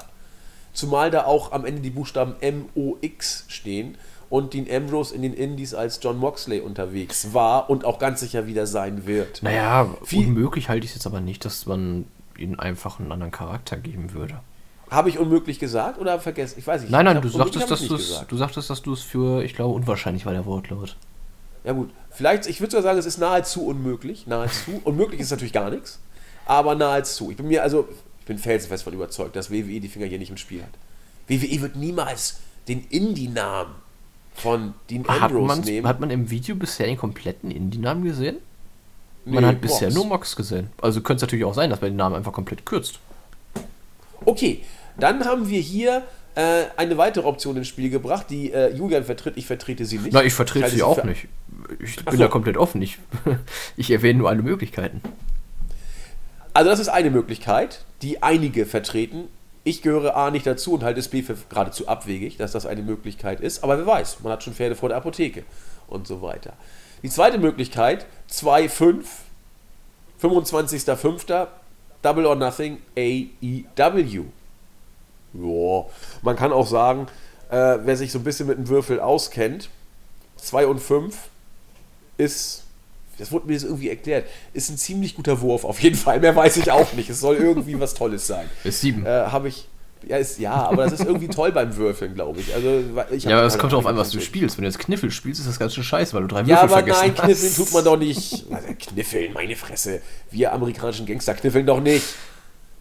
[0.73, 3.97] Zumal da auch am Ende die Buchstaben MOX stehen
[4.29, 8.47] und Dean Ambrose in den Indies als John Moxley unterwegs war und auch ganz sicher
[8.47, 9.43] wieder sein wird.
[9.43, 12.05] Naja, Viel unmöglich halte ich es jetzt aber nicht, dass man
[12.37, 14.39] ihnen einfach einen anderen Charakter geben würde.
[14.89, 16.59] Habe ich unmöglich gesagt oder vergessen?
[16.59, 16.91] Ich weiß nicht.
[16.91, 20.33] Nein, nein, du sagtest, dass du sagtest, dass du es für, ich glaube, unwahrscheinlich war
[20.33, 20.95] der Wortlaut.
[21.63, 24.27] Ja gut, vielleicht, ich würde sogar sagen, es ist nahezu unmöglich.
[24.27, 24.79] Nahezu.
[24.83, 25.99] unmöglich ist natürlich gar nichts,
[26.45, 27.31] aber nahezu.
[27.31, 27.87] Ich bin mir, also,
[28.19, 30.69] ich bin felsenfest von überzeugt, dass WWE die Finger hier nicht im Spiel hat.
[31.27, 33.73] WWE wird niemals den Indie-Namen
[34.35, 35.87] von Dean Ambrose hat nehmen.
[35.87, 38.37] Hat man im Video bisher den kompletten Indie-Namen gesehen?
[39.25, 39.95] Man nee, hat bisher Mox.
[39.95, 40.69] nur Mox gesehen.
[40.81, 42.99] Also könnte es natürlich auch sein, dass man den Namen einfach komplett kürzt.
[44.23, 44.61] Okay,
[44.97, 46.03] dann haben wir hier
[46.35, 49.37] äh, eine weitere Option ins Spiel gebracht, die äh, Julian vertritt.
[49.37, 50.13] Ich vertrete sie nicht.
[50.13, 51.27] Nein, ich vertrete sie auch nicht.
[51.79, 52.23] Ich bin so.
[52.23, 52.81] da komplett offen.
[52.81, 52.99] Ich,
[53.77, 55.01] ich erwähne nur alle Möglichkeiten.
[56.53, 59.27] Also das ist eine Möglichkeit, die einige vertreten.
[59.67, 62.83] Ich gehöre A nicht dazu und halte es B für geradezu abwegig, dass das eine
[62.83, 63.63] Möglichkeit ist.
[63.63, 65.43] Aber wer weiß, man hat schon Pferde vor der Apotheke
[65.87, 66.53] und so weiter.
[67.01, 69.03] Die zweite Möglichkeit, 2-5,
[70.21, 71.47] 25.05.
[72.03, 74.25] Double or Nothing AEW.
[75.33, 75.85] Ja,
[76.21, 77.07] man kann auch sagen,
[77.49, 79.71] äh, wer sich so ein bisschen mit dem Würfel auskennt,
[80.37, 81.17] 2 und 5
[82.17, 82.64] ist,
[83.17, 86.19] das wurde mir jetzt irgendwie erklärt, ist ein ziemlich guter Wurf auf jeden Fall.
[86.19, 87.09] Mehr weiß ich auch nicht.
[87.09, 88.49] Es soll irgendwie was Tolles sein.
[88.63, 89.05] Ist 7.
[89.05, 89.67] Äh, Habe ich.
[90.07, 92.53] Ja, ist, ja, aber das ist irgendwie toll beim Würfeln, glaube ich.
[92.53, 94.57] Also, ich ja, aber es kommt darauf an, was du spielst.
[94.57, 96.99] Wenn du jetzt Kniffel spielst, ist das ganz schön scheiße, weil du drei Würfel vergessen
[96.99, 97.01] hast.
[97.01, 98.45] Ja, aber nein, Kniffeln tut man doch nicht.
[98.51, 100.01] Also, kniffeln, meine Fresse.
[100.29, 102.05] Wir amerikanischen Gangster kniffeln doch nicht.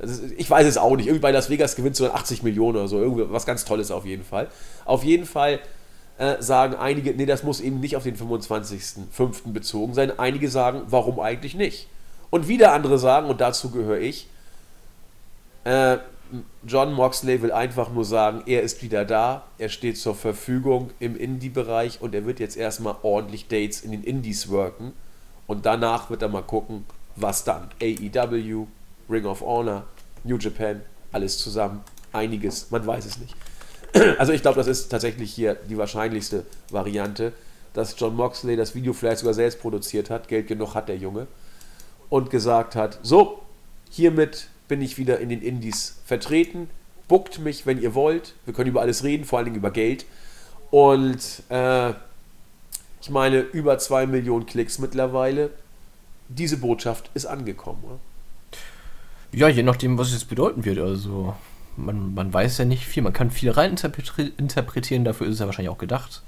[0.00, 1.06] Ist, ich weiß es auch nicht.
[1.06, 2.98] Irgendwie bei Las Vegas gewinnt du dann 80 Millionen oder so.
[2.98, 4.48] Irgendwie was ganz Tolles auf jeden Fall.
[4.84, 5.60] Auf jeden Fall
[6.18, 9.52] äh, sagen einige, nee, das muss eben nicht auf den 25.05.
[9.52, 10.18] bezogen sein.
[10.18, 11.88] Einige sagen, warum eigentlich nicht?
[12.30, 14.28] Und wieder andere sagen, und dazu gehöre ich,
[15.64, 15.98] äh,
[16.66, 21.16] John Moxley will einfach nur sagen, er ist wieder da, er steht zur Verfügung im
[21.16, 24.92] Indie-Bereich und er wird jetzt erstmal ordentlich Dates in den Indies worken.
[25.46, 26.86] Und danach wird er mal gucken,
[27.16, 27.68] was dann.
[27.80, 28.66] AEW,
[29.10, 29.84] Ring of Honor,
[30.24, 30.80] New Japan,
[31.12, 31.82] alles zusammen.
[32.12, 33.34] Einiges, man weiß es nicht.
[34.18, 37.32] Also ich glaube, das ist tatsächlich hier die wahrscheinlichste Variante,
[37.72, 41.26] dass John Moxley das Video vielleicht sogar selbst produziert hat, Geld genug hat der Junge,
[42.08, 43.42] und gesagt hat, so,
[43.90, 46.68] hiermit bin ich wieder in den Indies vertreten,
[47.08, 50.06] buckt mich, wenn ihr wollt, wir können über alles reden, vor allen Dingen über Geld.
[50.70, 51.92] Und äh,
[53.00, 55.50] ich meine, über zwei Millionen Klicks mittlerweile.
[56.28, 57.82] Diese Botschaft ist angekommen.
[57.84, 57.98] Oder?
[59.32, 60.78] Ja, je nachdem, was es jetzt bedeuten wird.
[60.78, 61.34] Also,
[61.76, 63.02] man, man weiß ja nicht viel.
[63.02, 63.76] Man kann viel rein
[64.36, 66.22] interpretieren, dafür ist es ja wahrscheinlich auch gedacht,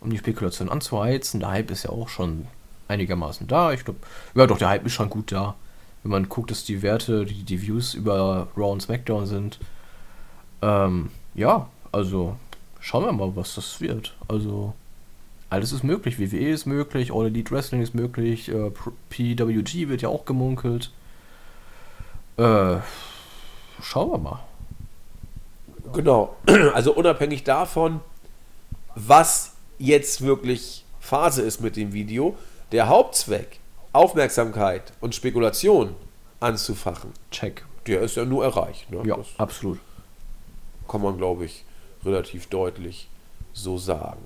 [0.00, 1.40] um die Spekulation anzuheizen.
[1.40, 2.46] Der Hype ist ja auch schon
[2.88, 3.72] einigermaßen da.
[3.72, 4.00] Ich glaube,
[4.34, 5.54] ja, doch, der Hype ist schon gut da.
[6.02, 9.58] Wenn man guckt, dass die Werte, die, die Views über Raw und SmackDown sind.
[10.60, 12.36] Ähm, ja, also,
[12.80, 14.14] schauen wir mal, was das wird.
[14.28, 14.74] Also,
[15.48, 16.18] alles ist möglich.
[16.18, 18.70] WWE ist möglich, All Elite Wrestling ist möglich, äh,
[19.10, 20.90] PWG wird ja auch gemunkelt.
[22.36, 22.76] Äh,
[23.80, 24.40] schauen wir mal.
[25.92, 26.36] Genau.
[26.74, 28.00] Also unabhängig davon,
[28.94, 32.36] was jetzt wirklich Phase ist mit dem Video,
[32.72, 33.60] der Hauptzweck,
[33.92, 35.94] Aufmerksamkeit und Spekulation
[36.40, 37.64] anzufachen, check.
[37.86, 38.90] Der ist ja nur erreicht.
[38.90, 39.02] Ne?
[39.04, 39.78] Ja, das absolut.
[40.88, 41.64] Kann man, glaube ich,
[42.04, 43.08] relativ deutlich
[43.52, 44.20] so sagen.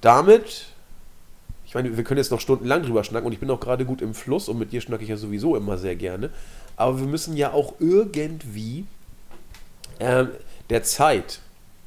[0.00, 0.66] Damit,
[1.64, 4.02] ich meine, wir können jetzt noch stundenlang drüber schnacken und ich bin auch gerade gut
[4.02, 6.30] im Fluss und mit dir schnacke ich ja sowieso immer sehr gerne
[6.76, 8.86] aber wir müssen ja auch irgendwie
[9.98, 10.24] äh,
[10.70, 11.40] der Zeit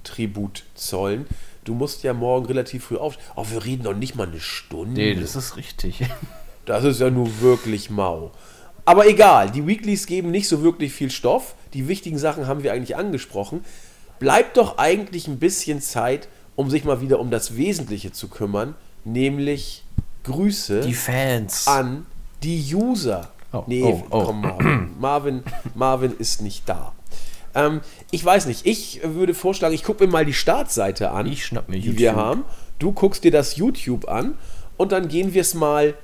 [0.04, 1.26] Tribut zollen.
[1.64, 3.26] Du musst ja morgen relativ früh aufstehen.
[3.36, 5.02] Oh, wir reden noch nicht mal eine Stunde.
[5.02, 6.02] Nee, das ist richtig.
[6.66, 8.32] Das ist ja nur wirklich mau.
[8.86, 11.54] Aber egal, die Weeklies geben nicht so wirklich viel Stoff.
[11.74, 13.64] Die wichtigen Sachen haben wir eigentlich angesprochen.
[14.18, 18.76] Bleibt doch eigentlich ein bisschen Zeit, um sich mal wieder um das Wesentliche zu kümmern,
[19.04, 19.84] nämlich
[20.24, 22.06] Grüße die Fans an
[22.42, 23.30] die User.
[23.52, 24.24] Oh, nee, oh, oh.
[24.24, 24.90] komm, Marvin.
[25.00, 25.44] Marvin.
[25.76, 26.94] Marvin ist nicht da.
[27.56, 27.82] Ähm,
[28.12, 31.70] ich weiß nicht, ich würde vorschlagen, ich gucke mir mal die Startseite an, ich schnapp
[31.70, 32.00] mir die YouTube.
[32.00, 32.44] wir haben.
[32.78, 34.38] Du guckst dir das YouTube an
[34.78, 35.96] und dann gehen wir es mal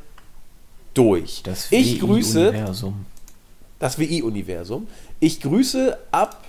[0.93, 1.41] durch.
[1.43, 2.53] Das ich grüße
[3.79, 4.87] das WI-Universum.
[5.19, 6.45] Ich grüße ab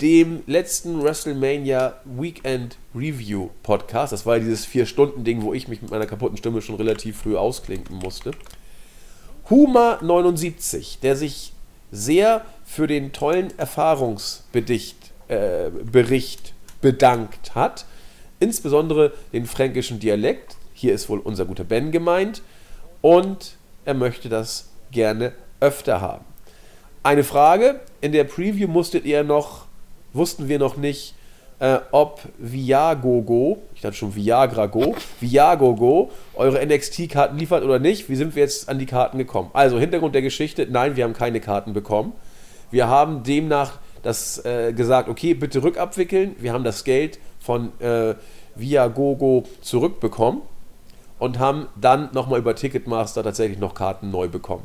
[0.00, 4.12] dem letzten WrestleMania Weekend Review Podcast.
[4.12, 7.36] Das war ja dieses Vier-Stunden-Ding, wo ich mich mit meiner kaputten Stimme schon relativ früh
[7.36, 8.30] ausklinken musste.
[9.48, 11.52] Huma79, der sich
[11.90, 15.70] sehr für den tollen Erfahrungsbericht äh,
[16.80, 17.86] bedankt hat.
[18.40, 20.56] Insbesondere den fränkischen Dialekt.
[20.74, 22.42] Hier ist wohl unser guter Ben gemeint.
[23.00, 23.56] Und
[23.86, 26.26] er möchte das gerne öfter haben.
[27.02, 29.64] Eine Frage, in der Preview musstet ihr noch,
[30.12, 31.14] wussten wir noch nicht,
[31.60, 38.10] äh, ob Viagogo, ich dachte schon Viagrago, Viagogo eure NXT-Karten liefert oder nicht.
[38.10, 39.50] Wie sind wir jetzt an die Karten gekommen?
[39.54, 42.12] Also Hintergrund der Geschichte, nein, wir haben keine Karten bekommen.
[42.70, 46.36] Wir haben demnach das äh, gesagt, okay, bitte rückabwickeln.
[46.38, 48.14] Wir haben das Geld von äh,
[48.54, 50.42] Viagogo zurückbekommen
[51.18, 54.64] und haben dann nochmal über Ticketmaster tatsächlich noch Karten neu bekommen.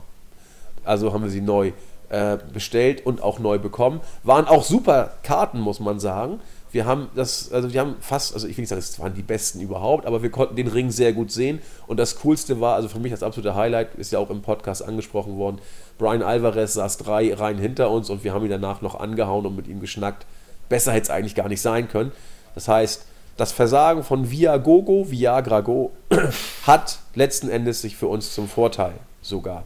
[0.83, 1.71] Also haben wir sie neu
[2.09, 4.01] äh, bestellt und auch neu bekommen.
[4.23, 6.39] Waren auch super Karten, muss man sagen.
[6.73, 9.21] Wir haben das, also wir haben fast, also ich will nicht sagen, es waren die
[9.21, 11.61] besten überhaupt, aber wir konnten den Ring sehr gut sehen.
[11.85, 14.83] Und das Coolste war, also für mich das absolute Highlight, ist ja auch im Podcast
[14.83, 15.59] angesprochen worden,
[15.99, 19.55] Brian Alvarez saß drei Reihen hinter uns und wir haben ihn danach noch angehauen und
[19.55, 20.25] mit ihm geschnackt.
[20.67, 22.11] Besser hätte es eigentlich gar nicht sein können.
[22.55, 23.05] Das heißt,
[23.37, 25.91] das Versagen von Viagogo, Viagrago,
[26.65, 29.63] hat letzten Endes sich für uns zum Vorteil sogar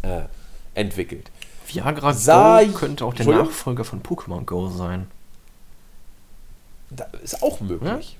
[0.00, 0.22] äh,
[0.74, 1.30] entwickelt.
[1.66, 3.26] Viagra Go könnte auch der?
[3.26, 5.08] Nachfolger von Pokémon Go sein.
[6.96, 8.18] Das ist auch möglich.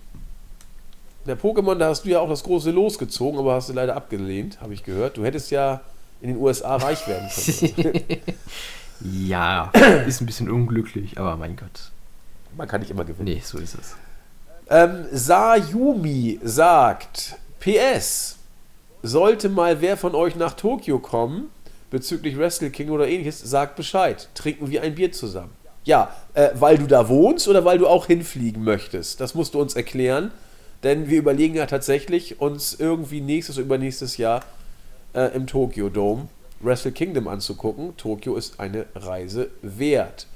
[1.26, 3.94] Der Pokémon, da hast du ja auch das große Los gezogen, aber hast du leider
[3.94, 5.16] abgelehnt, habe ich gehört.
[5.16, 5.80] Du hättest ja
[6.20, 8.20] in den USA reich werden können.
[9.04, 9.72] Ja,
[10.06, 11.90] ist ein bisschen unglücklich, aber mein Gott.
[12.56, 13.24] Man kann nicht immer gewinnen.
[13.24, 13.96] Nee, so ist es.
[14.68, 18.36] Ähm, Sayumi sagt: PS,
[19.02, 21.50] sollte mal wer von euch nach Tokio kommen,
[21.90, 24.28] bezüglich Wrestle King oder ähnliches, sagt Bescheid.
[24.34, 25.50] Trinken wir ein Bier zusammen.
[25.85, 29.20] Ja, äh, weil du da wohnst oder weil du auch hinfliegen möchtest?
[29.20, 30.30] Das musst du uns erklären,
[30.83, 34.43] denn wir überlegen ja tatsächlich, uns irgendwie nächstes oder übernächstes Jahr
[35.14, 36.28] äh, im Tokyo Dome
[36.61, 37.97] Wrestle Kingdom anzugucken.
[37.97, 40.26] Tokio ist eine Reise wert.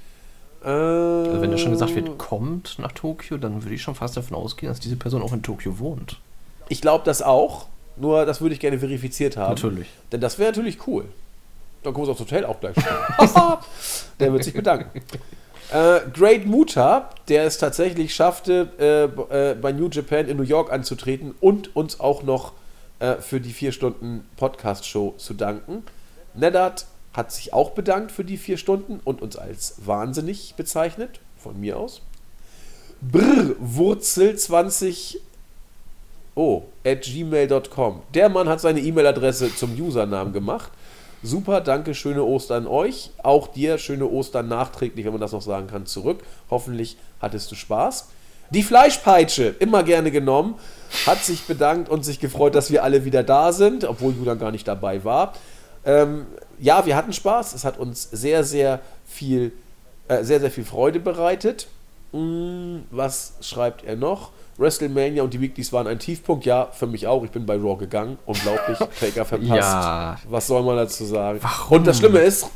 [0.65, 4.17] Äh, Also wenn da schon gesagt wird, kommt nach Tokio, dann würde ich schon fast
[4.17, 6.19] davon ausgehen, dass diese Person auch in Tokio wohnt.
[6.69, 7.67] Ich glaube das auch,
[7.97, 9.55] nur das würde ich gerne verifiziert haben.
[9.55, 9.87] Natürlich.
[10.11, 11.05] Denn das wäre natürlich cool.
[11.87, 12.75] Dann wir uns aufs Hotel auch gleich
[14.21, 15.01] der wird sich bedanken.
[15.73, 18.69] Äh, Great Muta, der es tatsächlich schaffte,
[19.31, 22.55] äh, äh, bei New Japan in New York anzutreten und uns auch noch
[22.99, 25.85] äh, für die vier Stunden Podcast-Show zu danken.
[26.35, 31.61] Neddard hat sich auch bedankt für die vier Stunden und uns als wahnsinnig bezeichnet, von
[31.61, 32.03] mir aus.
[33.01, 35.21] Brr, Wurzel 20
[36.35, 38.03] Oh, at gmail.com.
[38.13, 40.71] Der Mann hat seine E-Mail-Adresse zum Usernamen gemacht.
[41.23, 43.11] Super, danke, schöne Ostern euch.
[43.23, 46.21] Auch dir schöne Ostern nachträglich, wenn man das noch sagen kann, zurück.
[46.51, 48.09] Hoffentlich hattest du Spaß.
[48.51, 50.55] Die Fleischpeitsche, immer gerne genommen,
[51.07, 54.53] hat sich bedankt und sich gefreut, dass wir alle wieder da sind, obwohl Julian gar
[54.53, 55.33] nicht dabei war.
[55.85, 56.27] Ähm,
[56.61, 57.55] ja, wir hatten Spaß.
[57.55, 59.53] Es hat uns sehr, sehr viel,
[60.09, 61.67] äh, sehr, sehr viel Freude bereitet.
[62.13, 64.31] Hm, was schreibt er noch?
[64.59, 66.45] WrestleMania und die Weeklies waren ein Tiefpunkt.
[66.47, 67.25] Ja, für mich auch.
[67.25, 68.19] Ich bin bei Raw gegangen.
[68.27, 68.79] Unglaublich.
[69.01, 69.51] Taker verpasst.
[69.51, 70.19] Ja.
[70.29, 71.39] Was soll man dazu sagen?
[71.43, 71.79] Warum?
[71.79, 72.47] Und das Schlimme ist,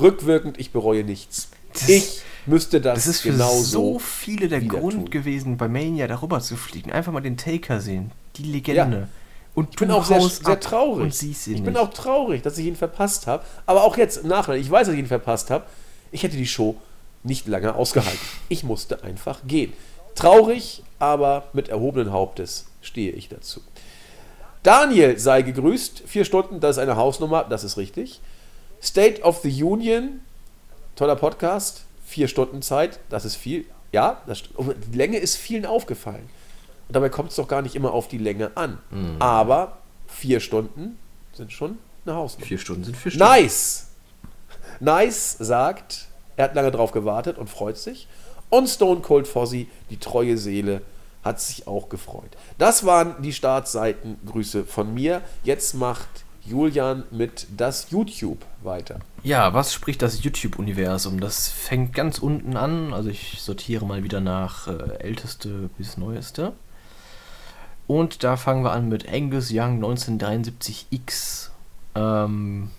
[0.00, 1.48] rückwirkend, ich bereue nichts.
[1.72, 5.10] Das- ich müsste das, Das ist für genau so viele der Grund tun.
[5.10, 6.92] gewesen, bei Mania darüber zu fliegen.
[6.92, 8.10] Einfach mal den Taker sehen.
[8.36, 8.96] Die Legende.
[8.98, 9.08] Ja.
[9.54, 11.02] Und Ich bin auch sehr, sehr traurig.
[11.04, 11.64] Und siehst ihn ich nicht.
[11.66, 13.44] bin auch traurig, dass ich ihn verpasst habe.
[13.66, 15.64] Aber auch jetzt im Nachhinein, ich weiß, dass ich ihn verpasst habe.
[16.12, 16.76] Ich hätte die Show
[17.22, 18.18] nicht lange ausgehalten.
[18.48, 19.72] Ich musste einfach gehen.
[20.14, 23.60] Traurig, aber mit erhobenen Hauptes stehe ich dazu.
[24.62, 26.04] Daniel sei gegrüßt.
[26.06, 28.20] Vier Stunden, das ist eine Hausnummer, das ist richtig.
[28.82, 30.20] State of the Union,
[30.96, 31.84] toller Podcast.
[32.06, 33.64] Vier Stunden Zeit, das ist viel.
[33.92, 34.22] Ja,
[34.54, 36.28] und die Länge ist vielen aufgefallen.
[36.88, 38.78] Und dabei kommt es doch gar nicht immer auf die Länge an.
[39.18, 40.98] Aber vier Stunden
[41.32, 42.46] sind schon eine Hausnummer.
[42.46, 43.32] Vier Stunden sind vier Stunden.
[43.32, 43.88] Nice!
[44.80, 48.08] Nice sagt, er hat lange drauf gewartet und freut sich.
[48.54, 50.82] Und Stone Cold Fozzy, die treue Seele,
[51.24, 52.36] hat sich auch gefreut.
[52.56, 55.22] Das waren die Startseitengrüße von mir.
[55.42, 56.06] Jetzt macht
[56.46, 59.00] Julian mit das YouTube weiter.
[59.24, 61.18] Ja, was spricht das YouTube-Universum?
[61.18, 62.94] Das fängt ganz unten an.
[62.94, 66.52] Also ich sortiere mal wieder nach äh, älteste bis neueste.
[67.88, 71.48] Und da fangen wir an mit Angus Young 1973X.
[71.96, 72.70] Ähm,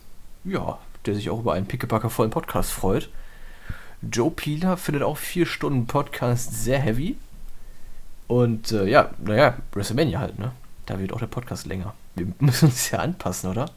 [0.45, 3.09] ja, der sich auch über einen Pickepacker vollen Podcast freut.
[4.11, 7.17] Joe Peeler findet auch vier Stunden Podcast sehr heavy.
[8.27, 10.51] Und äh, ja, naja, WrestleMania halt, ne?
[10.85, 11.93] Da wird auch der Podcast länger.
[12.15, 13.69] Wir müssen uns ja anpassen, oder?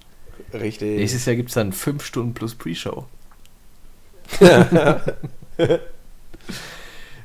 [0.53, 0.99] Richtig.
[0.99, 3.07] Nächstes Jahr gibt es dann 5 Stunden plus Pre-Show.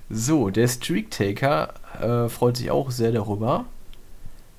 [0.09, 3.65] so, der Streak-Taker äh, freut sich auch sehr darüber.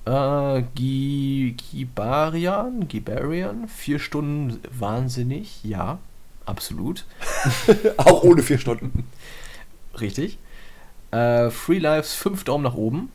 [0.05, 5.99] Äh, Gi- Gibarian, Gibarian, 4 Stunden wahnsinnig, ja,
[6.45, 7.05] absolut.
[7.97, 9.07] Auch ohne vier Stunden.
[9.99, 10.37] Richtig.
[11.11, 13.11] Äh, Free Lives 5 Daumen nach oben.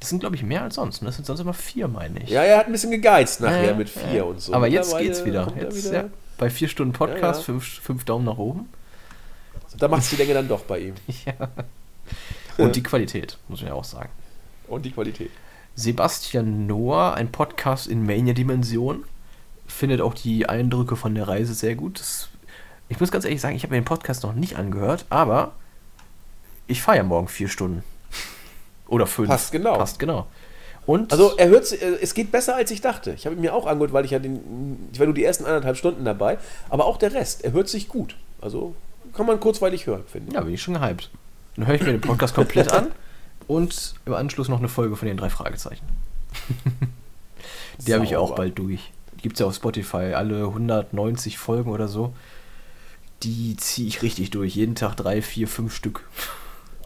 [0.00, 1.02] Das sind, glaube ich, mehr als sonst.
[1.02, 1.06] ne?
[1.06, 2.30] Das sind sonst immer vier, meine ich.
[2.30, 4.22] Ja, er hat ein bisschen gegeizt nachher Ja, mit vier ja.
[4.24, 4.52] und so.
[4.52, 5.52] Aber jetzt geht's wieder.
[5.56, 6.02] er Jetzt, wieder.
[6.04, 6.08] Ja,
[6.38, 7.44] bei vier Stunden Podcast.
[7.44, 8.68] Fünf, fünf Daumen nach oben.
[9.78, 10.94] Da macht es die Länge dann doch bei ihm.
[11.24, 11.48] Ja.
[12.58, 14.10] Und die Qualität, muss man ja auch sagen.
[14.68, 15.30] Und die Qualität.
[15.74, 19.04] Sebastian Noah, ein Podcast in Mania-Dimension,
[19.66, 21.98] findet auch die Eindrücke von der Reise sehr gut.
[22.00, 22.28] Das,
[22.92, 25.52] ich muss ganz ehrlich sagen, ich habe mir den Podcast noch nicht angehört, aber
[26.66, 27.82] ich fahre ja morgen vier Stunden.
[28.86, 29.28] Oder fünf.
[29.28, 29.78] Passt genau.
[29.78, 30.26] Passt genau.
[30.84, 33.12] Und Also er hört, äh, es geht besser als ich dachte.
[33.12, 35.46] Ich habe ihn mir auch angehört, weil ich ja den, ich war nur die ersten
[35.46, 36.36] anderthalb Stunden dabei,
[36.68, 38.14] aber auch der Rest, er hört sich gut.
[38.42, 38.74] Also
[39.14, 40.34] kann man kurzweilig hören, finde ich.
[40.34, 41.10] ja, bin ich schon gehypt.
[41.56, 42.88] Dann höre ich mir den Podcast komplett an
[43.46, 45.86] und im Anschluss noch eine Folge von den drei Fragezeichen.
[47.86, 48.92] Die habe ich auch bald durch.
[49.16, 52.12] Die gibt es ja auf Spotify, alle 190 Folgen oder so.
[53.22, 54.54] Die ziehe ich richtig durch.
[54.56, 56.08] Jeden Tag drei, vier, fünf Stück.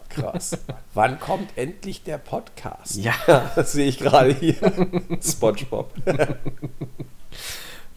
[0.09, 0.57] Krass.
[0.93, 2.95] Wann kommt endlich der Podcast?
[2.95, 3.13] Ja.
[3.55, 4.55] das sehe ich gerade hier.
[5.21, 5.93] SpongeBob.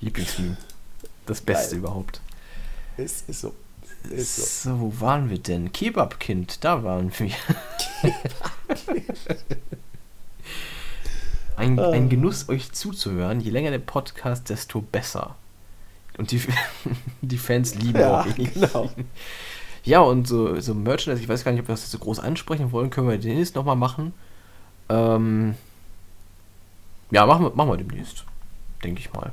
[0.01, 0.57] Lieblingsmeme.
[1.27, 1.79] Das Beste Geil.
[1.81, 2.21] überhaupt.
[2.97, 3.55] Ist, ist so.
[4.11, 4.71] Ist so.
[4.71, 5.73] So, wo waren wir denn?
[5.73, 7.35] Kebabkind, da waren wir.
[11.57, 11.91] ein, Ah.
[11.91, 13.41] ein Genuss, euch zuzuhören.
[13.41, 15.37] Je länger der Podcast, desto besser.
[16.19, 16.43] Und die,
[17.23, 18.53] die Fans lieben Ja, auch ihn.
[18.53, 18.91] genau.
[19.85, 22.71] Ja, und so, so Merchandise, ich weiß gar nicht, ob wir das so groß ansprechen
[22.73, 24.13] wollen, können wir demnächst nochmal machen.
[24.91, 25.55] Ähm,
[27.11, 28.25] ja, machen wir, machen wir demnächst.
[28.85, 29.33] Denke ich mal.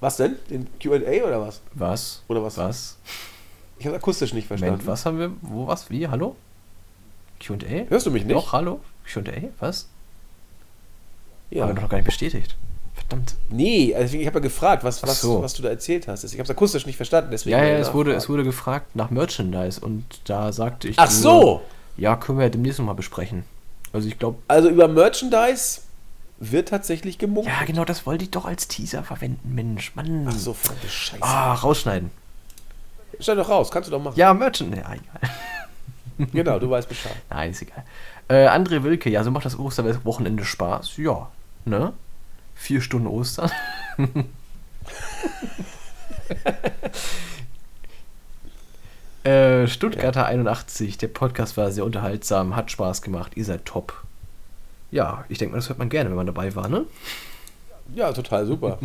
[0.00, 0.36] Was denn?
[0.50, 1.62] Den QA oder was?
[1.72, 2.22] Was?
[2.28, 2.58] Oder was?
[2.58, 2.98] Was?
[3.78, 4.74] Ich habe akustisch nicht verstanden.
[4.74, 5.32] Moment, was haben wir?
[5.40, 5.88] Wo, was?
[5.90, 6.06] Wie?
[6.06, 6.36] Hallo?
[7.40, 7.56] QA?
[7.88, 8.34] Hörst du mich nicht?
[8.36, 8.80] Doch, hallo?
[9.06, 9.22] QA?
[9.58, 9.88] Was?
[11.50, 11.64] Ja.
[11.64, 12.56] Aber noch gar nicht bestätigt.
[13.08, 13.34] Verdammt.
[13.50, 15.42] Nee, also ich habe ja gefragt, was, was, so.
[15.42, 16.24] was du da erzählt hast.
[16.24, 17.56] Ich habe es akustisch nicht verstanden, deswegen.
[17.56, 20.98] Ja, ja, es wurde, es wurde gefragt nach Merchandise und da sagte ich.
[20.98, 21.62] Ach nur, so!
[21.96, 23.44] Ja, können wir demnächst nochmal besprechen.
[23.92, 24.38] Also ich glaube.
[24.48, 25.82] Also über Merchandise
[26.38, 27.54] wird tatsächlich gemunkelt.
[27.58, 29.94] Ja, genau, das wollte ich doch als Teaser verwenden, Mensch.
[29.94, 30.26] Mann.
[30.28, 31.22] Ach so, verdammte Scheiße.
[31.22, 32.10] Ah, rausschneiden.
[33.20, 34.18] Stell doch raus, kannst du doch machen.
[34.18, 34.82] Ja, Merchandise.
[34.82, 35.30] Ja, egal.
[36.32, 37.12] Genau, du weißt Bescheid.
[37.28, 37.84] Nein, ist egal.
[38.28, 40.96] Äh, André Wilke, ja, so macht das Osterwochenende Spaß.
[40.96, 41.28] Ja,
[41.66, 41.92] ne?
[42.56, 43.52] Vier Stunden Ostern.
[49.24, 54.02] äh, Stuttgarter 81, der Podcast war sehr unterhaltsam, hat Spaß gemacht, ihr seid top.
[54.90, 56.86] Ja, ich denke mal, das hört man gerne, wenn man dabei war, ne?
[57.94, 58.78] Ja, total super.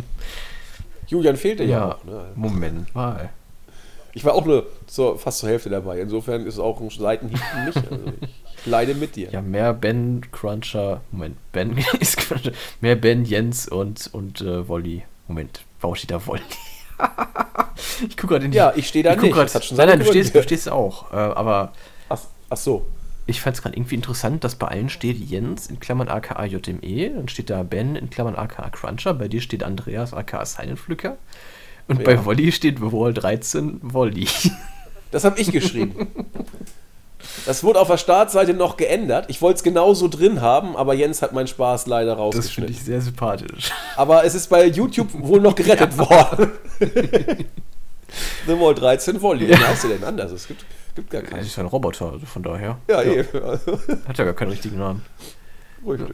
[1.08, 2.04] Julian fehlte ja, auch.
[2.04, 2.26] Ne?
[2.36, 3.30] Moment mal.
[4.14, 6.00] Ich war auch nur zur, fast zur Hälfte dabei.
[6.00, 7.76] Insofern ist es auch ein Seitenhieb für mich.
[7.76, 9.30] Also ich leide mit dir.
[9.30, 11.00] Ja, mehr Ben Cruncher.
[11.10, 12.52] Moment, Ben ist Cruncher.
[12.80, 15.02] Mehr Ben, Jens und, und äh, Wolli.
[15.28, 16.42] Moment, warum steht da Wolli?
[18.08, 18.56] ich gucke gerade in die.
[18.58, 19.34] Ja, ich stehe da guck nicht.
[19.34, 21.12] grad- hat schon nein, nein, du stehst, du stehst auch.
[21.12, 21.72] Äh, aber
[22.08, 22.86] Ach, ach so.
[23.26, 27.10] ich fand es gerade irgendwie interessant, dass bei allen steht Jens in Klammern aka JME,
[27.14, 31.16] dann steht da Ben in Klammern aka Cruncher, bei dir steht Andreas aka Silentflücker
[31.88, 32.04] und Ja.
[32.04, 34.28] bei Wolli steht Wall 13 Wolli.
[35.10, 36.08] Das habe ich geschrieben.
[37.46, 39.26] Das wurde auf der Startseite noch geändert.
[39.28, 42.74] Ich wollte es genauso drin haben, aber Jens hat meinen Spaß leider Das finde rausgeschnitten.
[42.74, 43.70] ich sehr sympathisch.
[43.96, 46.52] Aber es ist bei YouTube wohl noch gerettet worden.
[48.46, 49.48] The Wall 13 Volley.
[49.48, 50.32] Wie heißt der denn anders?
[50.32, 50.64] Es gibt,
[50.94, 51.40] gibt gar Das keinen.
[51.46, 52.78] ist ja ein Roboter, also von daher.
[52.88, 53.26] Ja, eben.
[53.42, 55.04] Also, Hat ja gar keinen richtigen Namen.
[55.86, 56.08] richtig.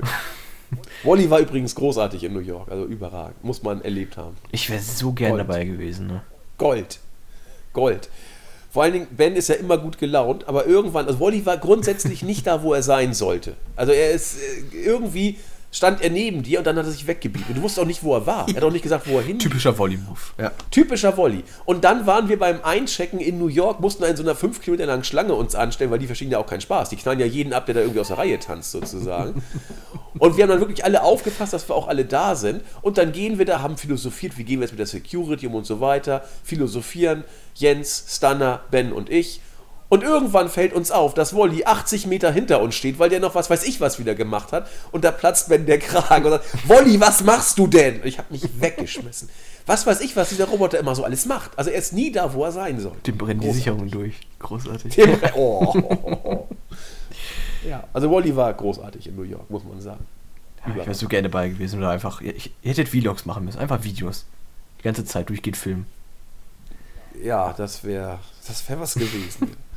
[1.02, 3.42] Wally war übrigens großartig in New York, also überragend.
[3.42, 4.36] Muss man erlebt haben.
[4.52, 5.40] Ich wäre so gern Gold.
[5.40, 6.22] dabei gewesen, ne?
[6.59, 6.98] Gold.
[7.72, 8.09] Gold.
[8.70, 12.22] Vor allen Dingen, Ben ist ja immer gut gelaunt, aber irgendwann, also Wally war grundsätzlich
[12.22, 13.54] nicht da, wo er sein sollte.
[13.76, 15.38] Also er ist äh, irgendwie
[15.70, 17.48] stand er neben dir und dann hat er sich weggebiegt.
[17.48, 18.48] Und du wusstest auch nicht, wo er war.
[18.48, 19.38] Er hat auch nicht gesagt, wo er hin.
[19.38, 20.18] Typischer Volley-Move.
[20.38, 20.52] Ja.
[20.70, 21.44] Typischer Volley.
[21.66, 24.86] Und dann waren wir beim Einchecken in New York, mussten in so einer 5 Kilometer
[24.86, 26.88] langen Schlange uns anstellen, weil die verstehen ja auch keinen Spaß.
[26.88, 29.42] Die knallen ja jeden ab, der da irgendwie aus der Reihe tanzt, sozusagen.
[30.18, 32.62] Und wir haben dann wirklich alle aufgepasst, dass wir auch alle da sind.
[32.82, 35.54] Und dann gehen wir da, haben philosophiert, wie gehen wir jetzt mit der Security um
[35.54, 36.24] und so weiter.
[36.42, 39.40] Philosophieren, Jens, Stanner, Ben und ich.
[39.91, 43.34] Und irgendwann fällt uns auf, dass Wolli 80 Meter hinter uns steht, weil der noch
[43.34, 44.68] was weiß ich was wieder gemacht hat.
[44.93, 47.97] Und da platzt Ben der Kragen und sagt, Wolli, was machst du denn?
[48.03, 49.30] Und ich habe mich weggeschmissen.
[49.64, 51.59] Was weiß ich, was dieser Roboter immer so alles macht.
[51.59, 52.97] Also er ist nie da, wo er sein soll.
[53.07, 53.64] Dem brennen die Großartig.
[53.64, 54.14] Sicherungen durch.
[54.41, 54.95] Großartig.
[54.95, 56.47] Dem- oh.
[57.68, 60.07] Ja, also Wolli war großartig in New York, muss man sagen.
[60.64, 62.20] Ja, ich wäre so gerne dabei gewesen oder einfach.
[62.20, 63.59] Ich, ihr hättet Vlogs machen müssen.
[63.59, 64.26] Einfach Videos.
[64.78, 65.86] Die ganze Zeit durchgeht filmen.
[67.22, 69.57] Ja, das wäre das wär was gewesen.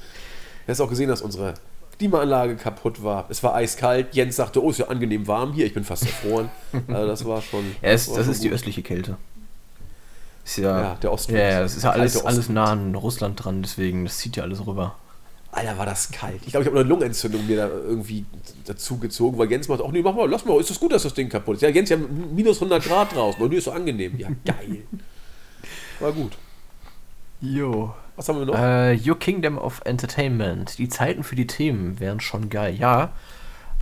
[0.66, 1.54] Du hast auch gesehen, dass unsere
[1.98, 3.26] Klimaanlage kaputt war.
[3.30, 4.16] Es war eiskalt.
[4.16, 5.66] Jens sagte, oh, ist ja angenehm warm hier.
[5.66, 6.50] Ich bin fast erfroren.
[6.88, 7.64] Also das war schon.
[7.82, 9.18] Ja, es, war das schon ist die östliche Kälte.
[10.44, 11.40] Ist ja, Ja, der Ostwind.
[11.40, 14.44] Ja, ja, das ist ja alles, alles nah an Russland dran, deswegen, das zieht ja
[14.44, 14.96] alles rüber.
[15.52, 16.42] Alter, war das kalt.
[16.46, 18.26] Ich glaube, ich habe eine Lungenentzündung mir da irgendwie
[18.66, 21.04] dazu gezogen, weil Jens macht auch, nee, mach mal, lass mal, ist das gut, dass
[21.04, 21.62] das Ding kaputt ist?
[21.62, 24.18] Ja, Jens, ja minus 100 Grad draußen und die ist so angenehm.
[24.18, 24.84] Ja, geil.
[26.00, 26.38] War gut.
[27.42, 27.94] Jo.
[28.22, 28.54] Was haben wir noch?
[28.54, 30.78] Äh, Your Kingdom of Entertainment.
[30.78, 32.76] Die Zeiten für die Themen wären schon geil.
[32.76, 33.14] Ja.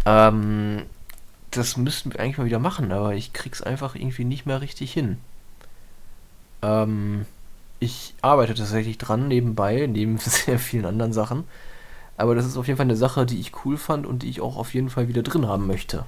[0.05, 0.83] Ähm,
[1.51, 4.93] das müssten wir eigentlich mal wieder machen, aber ich krieg's einfach irgendwie nicht mehr richtig
[4.93, 5.17] hin.
[6.61, 7.25] Ähm,
[7.81, 11.43] ich arbeite tatsächlich dran nebenbei, neben sehr vielen anderen Sachen.
[12.15, 14.39] Aber das ist auf jeden Fall eine Sache, die ich cool fand und die ich
[14.39, 16.05] auch auf jeden Fall wieder drin haben möchte.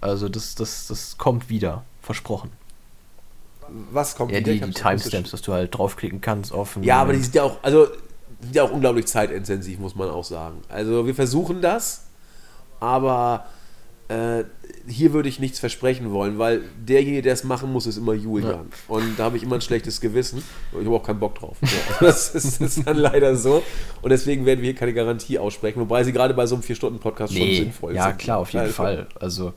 [0.00, 2.50] Also das, das, das kommt wieder, versprochen.
[3.92, 4.52] Was kommt Ja, wieder?
[4.52, 7.42] die, die Timestamps, dass du halt draufklicken kannst auf ein- Ja, aber die sind ja
[7.44, 7.86] auch, also,
[8.40, 10.58] die sind ja auch unglaublich zeitintensiv, muss man auch sagen.
[10.68, 12.06] Also, wir versuchen das,
[12.80, 13.46] aber
[14.08, 14.44] äh,
[14.86, 18.66] hier würde ich nichts versprechen wollen, weil derjenige, der es machen muss, ist immer Julian.
[18.86, 20.44] Und da habe ich immer ein schlechtes Gewissen.
[20.78, 21.56] Ich habe auch keinen Bock drauf.
[21.62, 21.68] Ja,
[22.06, 23.64] das, ist, das ist dann leider so.
[24.02, 27.32] Und deswegen werden wir hier keine Garantie aussprechen, wobei sie gerade bei so einem 4-Stunden-Podcast
[27.32, 28.18] schon Nee, sinnvoll ja, sind.
[28.18, 29.06] klar, auf jeden Also, Fall.
[29.18, 29.54] Also,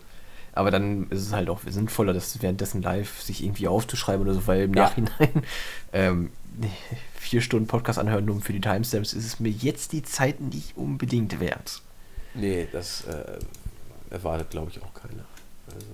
[0.59, 4.45] aber dann ist es halt auch sinnvoller, das währenddessen live sich irgendwie aufzuschreiben oder so,
[4.47, 4.83] weil im Ja.
[4.83, 5.43] Nachhinein
[5.93, 6.31] ähm,
[7.15, 10.75] vier Stunden Podcast anhören nur für die Timestamps ist es mir jetzt die Zeit nicht
[10.77, 11.81] unbedingt wert.
[12.33, 13.39] Nee, das äh,
[14.09, 15.23] erwartet, glaube ich, auch keiner.
[15.73, 15.87] Also,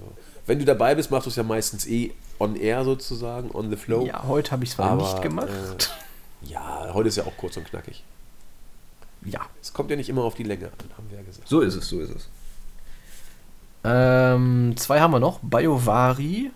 [0.47, 3.75] wenn du dabei bist, machst du es ja meistens eh on air sozusagen, on the
[3.77, 4.05] flow.
[4.05, 5.47] Ja, heute habe ich es zwar Aber, nicht gemacht.
[5.49, 8.03] Äh, ja, heute ist ja auch kurz und knackig.
[9.23, 11.47] ja, Es kommt ja nicht immer auf die Länge an, haben wir ja gesagt.
[11.47, 12.27] so ist es, so ist es.
[13.85, 15.39] Ähm, zwei haben wir noch.
[15.41, 16.49] Biovari.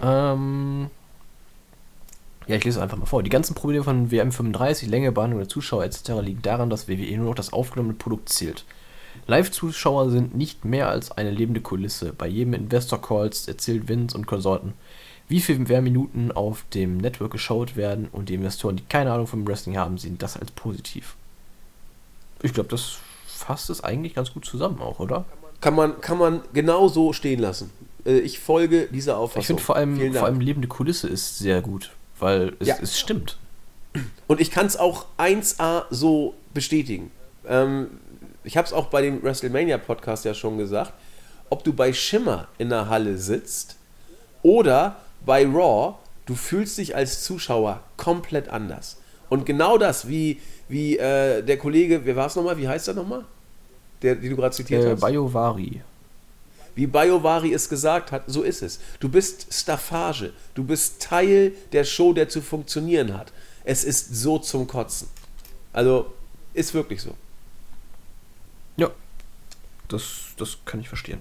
[0.00, 0.90] Ähm,
[2.46, 3.24] ja, ich lese es einfach mal vor.
[3.24, 6.10] Die ganzen Probleme von WM35, Länge, Behandlung der Zuschauer etc.
[6.22, 8.64] liegen daran, dass WWE nur noch das aufgenommene Produkt zählt.
[9.26, 12.12] Live-Zuschauer sind nicht mehr als eine lebende Kulisse.
[12.12, 14.74] Bei jedem Investor-Calls erzählt Vince und Konsorten,
[15.28, 19.26] wie viel mehr Minuten auf dem Network geschaut werden und die Investoren, die keine Ahnung
[19.26, 21.16] vom Wrestling haben, sehen das als positiv.
[22.42, 25.24] Ich glaube, das fasst es eigentlich ganz gut zusammen auch, oder?
[25.62, 27.70] Kann man, kann man genau so stehen lassen.
[28.04, 29.40] Äh, Ich folge dieser Auffassung.
[29.40, 32.76] Ich finde vor allem, vor allem lebende Kulisse ist sehr gut, weil es, Ja.
[32.82, 33.38] es stimmt.
[34.26, 37.10] Und ich kann es auch 1A so bestätigen.
[37.46, 37.88] Ähm,
[38.44, 40.92] ich habe es auch bei dem WrestleMania-Podcast ja schon gesagt.
[41.50, 43.76] Ob du bei Schimmer in der Halle sitzt
[44.42, 45.94] oder bei Raw,
[46.26, 48.96] du fühlst dich als Zuschauer komplett anders.
[49.28, 52.56] Und genau das, wie, wie äh, der Kollege, wer war es nochmal?
[52.58, 53.24] Wie heißt er nochmal?
[54.02, 55.00] Der, den du gerade zitiert Äh, hast.
[55.00, 55.82] Biovari.
[56.74, 58.80] Wie Biovari es gesagt hat, so ist es.
[58.98, 60.32] Du bist Staffage.
[60.54, 63.32] Du bist Teil der Show, der zu funktionieren hat.
[63.64, 65.08] Es ist so zum Kotzen.
[65.72, 66.12] Also,
[66.54, 67.14] ist wirklich so.
[68.76, 68.90] Ja,
[69.88, 70.02] das,
[70.38, 71.20] das kann ich verstehen.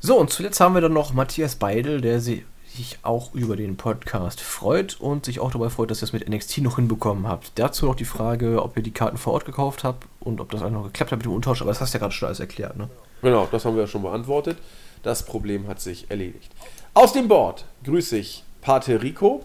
[0.00, 2.44] So, und zuletzt haben wir dann noch Matthias Beidel, der si-
[2.80, 6.26] sich auch über den Podcast freut und sich auch dabei freut, dass ihr es mit
[6.26, 7.52] NXT noch hinbekommen habt.
[7.56, 10.62] Dazu noch die Frage, ob ihr die Karten vor Ort gekauft habt und ob das
[10.62, 12.40] auch noch geklappt hat mit dem Umtausch, aber das hast du ja gerade schon alles
[12.40, 12.88] erklärt, ne?
[13.20, 14.56] Genau, das haben wir ja schon beantwortet.
[15.02, 16.50] Das Problem hat sich erledigt.
[16.94, 19.44] Aus dem Board grüße ich Pate Rico,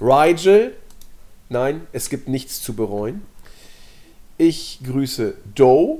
[0.00, 0.74] Rigel.
[1.48, 3.22] Nein, es gibt nichts zu bereuen.
[4.36, 5.98] Ich grüße Doe.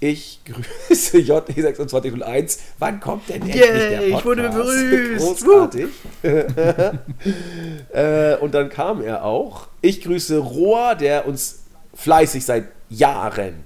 [0.00, 2.58] Ich grüße JE2601.
[2.78, 4.68] Wann kommt denn endlich Yay, der ich wurde Podcast?
[4.68, 5.44] begrüßt.
[5.44, 5.86] Großartig.
[7.92, 9.68] äh, und dann kam er auch.
[9.80, 11.62] Ich grüße Roa, der uns
[11.94, 13.64] fleißig seit Jahren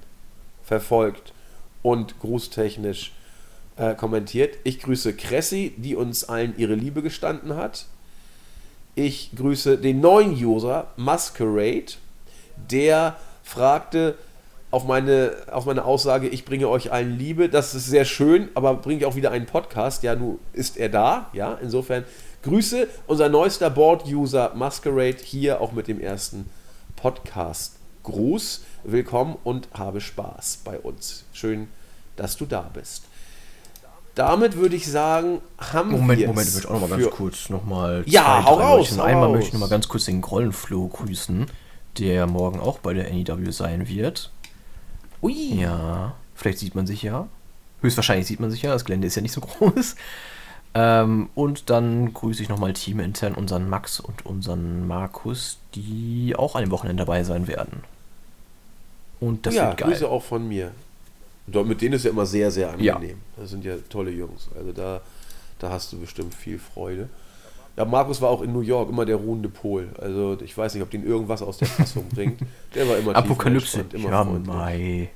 [0.64, 1.32] verfolgt
[1.82, 3.12] und grußtechnisch
[3.76, 4.56] äh, kommentiert.
[4.62, 7.86] Ich grüße Cressy, die uns allen ihre Liebe gestanden hat.
[8.94, 11.94] Ich grüße den neuen User Masquerade,
[12.70, 14.16] der fragte
[14.70, 17.48] auf meine, auf meine Aussage, ich bringe euch allen Liebe.
[17.48, 20.02] Das ist sehr schön, aber bringe ich auch wieder einen Podcast.
[20.02, 21.28] Ja, nun ist er da.
[21.32, 22.04] Ja, insofern
[22.42, 26.48] Grüße, unser neuester Board-User Masquerade hier auch mit dem ersten
[26.96, 27.76] Podcast.
[28.04, 31.24] Gruß, willkommen und habe Spaß bei uns.
[31.32, 31.68] Schön,
[32.16, 33.04] dass du da bist.
[34.14, 37.48] Damit würde ich sagen, haben Moment, wir Moment, ich möchte auch noch mal ganz kurz
[37.50, 39.32] noch mal Ja, hau raus, hau Einmal raus.
[39.32, 41.46] möchte ich noch mal ganz kurz den Grollenfloh grüßen,
[41.98, 44.30] der morgen auch bei der NEW sein wird.
[45.22, 45.54] Ui.
[45.60, 47.28] Ja, vielleicht sieht man sich ja.
[47.82, 49.96] Höchstwahrscheinlich sieht man sich ja, das Gelände ist ja nicht so groß.
[50.72, 56.62] Ähm, und dann grüße ich nochmal teamintern unseren Max und unseren Markus, die auch an
[56.62, 57.82] dem Wochenende dabei sein werden.
[59.18, 59.88] Und das ja, wird geil.
[59.90, 60.70] Grüße auch von mir.
[61.52, 62.94] Und mit denen ist ja immer sehr, sehr Ja.
[62.94, 63.18] angenehm.
[63.36, 64.48] Das sind ja tolle Jungs.
[64.56, 65.00] Also da,
[65.58, 67.08] da hast du bestimmt viel Freude.
[67.76, 69.88] Ja, Markus war auch in New York immer der ruhende Pol.
[69.98, 72.40] Also ich weiß nicht, ob den irgendwas aus der Fassung bringt.
[72.74, 73.86] Der war immer Apokalypse.
[73.92, 74.54] immer Ja, freundlich.
[74.54, 75.10] Mai.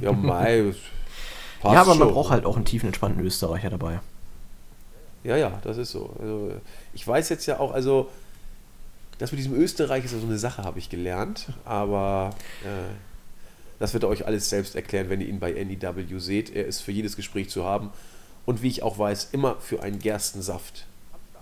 [0.00, 0.74] Ja, Mai.
[1.60, 2.14] passt Ja, aber man schon.
[2.14, 4.00] braucht halt auch einen tiefen, entspannten Österreicher dabei.
[5.22, 6.14] Ja, ja, das ist so.
[6.18, 6.52] Also,
[6.94, 8.10] ich weiß jetzt ja auch, also
[9.18, 11.48] Das mit diesem Österreich ist ja so eine Sache, habe ich gelernt.
[11.64, 12.30] Aber
[12.64, 12.94] äh,
[13.78, 16.50] das wird er euch alles selbst erklären, wenn ihr ihn bei NEW seht.
[16.54, 17.90] Er ist für jedes Gespräch zu haben.
[18.46, 20.86] Und wie ich auch weiß, immer für einen Gerstensaft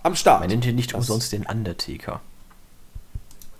[0.03, 0.41] am Start.
[0.41, 2.21] Man nennt ihn nicht Das umsonst den Undertaker.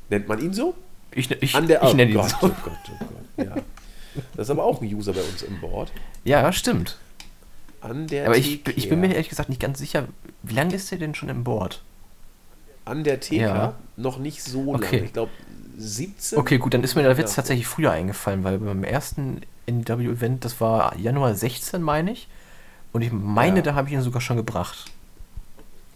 [0.09, 0.73] Nennt man ihn so?
[1.11, 2.37] Ich, ich, An der ich nenne ihn Gott, so.
[2.41, 3.55] oh Gott, oh Gott, ja.
[4.35, 5.91] Das ist aber auch ein User bei uns im Board.
[6.23, 6.97] Ja, stimmt.
[7.83, 10.07] Der Aber ich, ich bin mir ehrlich gesagt nicht ganz sicher,
[10.43, 11.81] wie lange ist der denn schon im Board?
[12.83, 13.73] An der TK Ja.
[13.95, 14.95] noch nicht so Okay.
[14.97, 15.05] lange.
[15.05, 15.31] Ich glaube
[15.77, 16.37] 17.
[16.37, 17.35] Okay, gut, dann ist mir der Witz Ja.
[17.37, 22.27] tatsächlich früher eingefallen, weil beim ersten NW-Event, das war Januar 16, meine ich.
[22.91, 23.61] Und ich meine, Ja.
[23.61, 24.85] da habe ich ihn sogar schon gebracht.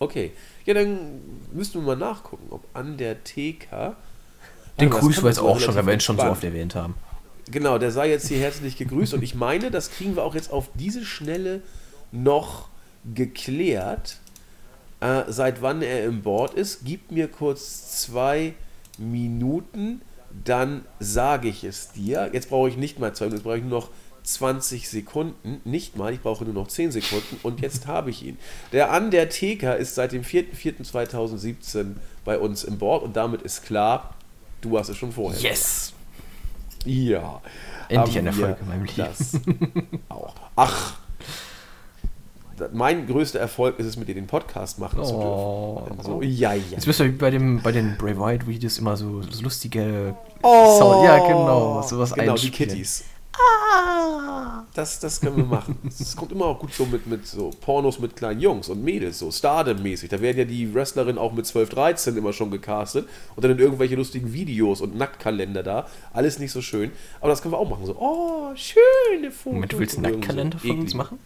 [0.04, 0.32] Okay.
[0.66, 3.96] Ja, dann müssten wir mal nachgucken, ob an der TK.
[4.80, 6.96] Den das grüßen wir jetzt auch schon, wenn wir ihn schon so oft erwähnt haben.
[7.50, 10.52] Genau, der sei jetzt hier herzlich gegrüßt und ich meine, das kriegen wir auch jetzt
[10.52, 11.62] auf diese Schnelle
[12.12, 12.70] noch
[13.14, 14.18] geklärt.
[15.02, 16.86] Äh, seit wann er im Board ist.
[16.86, 18.54] Gib mir kurz zwei
[18.98, 20.02] Minuten,
[20.46, 22.30] dann sage ich es dir.
[22.32, 23.90] Jetzt brauche ich nicht mal zwei Minuten, jetzt brauche ich nur noch
[24.24, 25.62] 20 Sekunden.
[25.66, 28.38] Nicht mal, ich brauche nur noch 10 Sekunden und jetzt habe ich ihn.
[28.72, 31.96] Der An der TK ist seit dem 4.4.2017
[32.26, 34.14] bei uns im Board und damit ist klar,
[34.62, 35.40] du hast es schon vorher.
[35.40, 35.94] Yes!
[36.86, 37.42] Ja.
[37.90, 38.96] Endlich ein Erfolg in meinem Leben.
[38.98, 39.40] Das
[40.10, 40.34] auch.
[40.56, 40.96] Ach.
[42.72, 45.04] Mein größter Erfolg ist es, mit dir den Podcast machen Oh.
[45.04, 46.04] zu dürfen.
[46.04, 46.62] So, ja, ja.
[46.72, 50.16] Jetzt bist du wie bei, dem, bei den Bray Wyatt Videos immer so, so lustige
[50.44, 51.04] Oh, Sound.
[51.06, 52.86] Ja, genau, sowas Genau, die einspielen.
[53.34, 54.64] Kitties.
[54.74, 55.78] Das, das können wir machen.
[55.88, 59.20] Es kommt immer auch gut so mit, mit so Pornos mit kleinen Jungs und Mädels,
[59.20, 60.10] so Stardom-mäßig.
[60.10, 63.60] Da werden ja die Wrestlerinnen auch mit 12, 13 immer schon gecastet und dann in
[63.60, 65.88] irgendwelche lustigen Videos und Nacktkalender da.
[66.12, 66.92] Alles nicht so schön.
[67.20, 67.86] Aber das können wir auch machen.
[67.86, 69.54] So, oh, schöne Fotos.
[69.54, 71.20] Moment, du willst einen irgend so Nacktkalender von uns machen?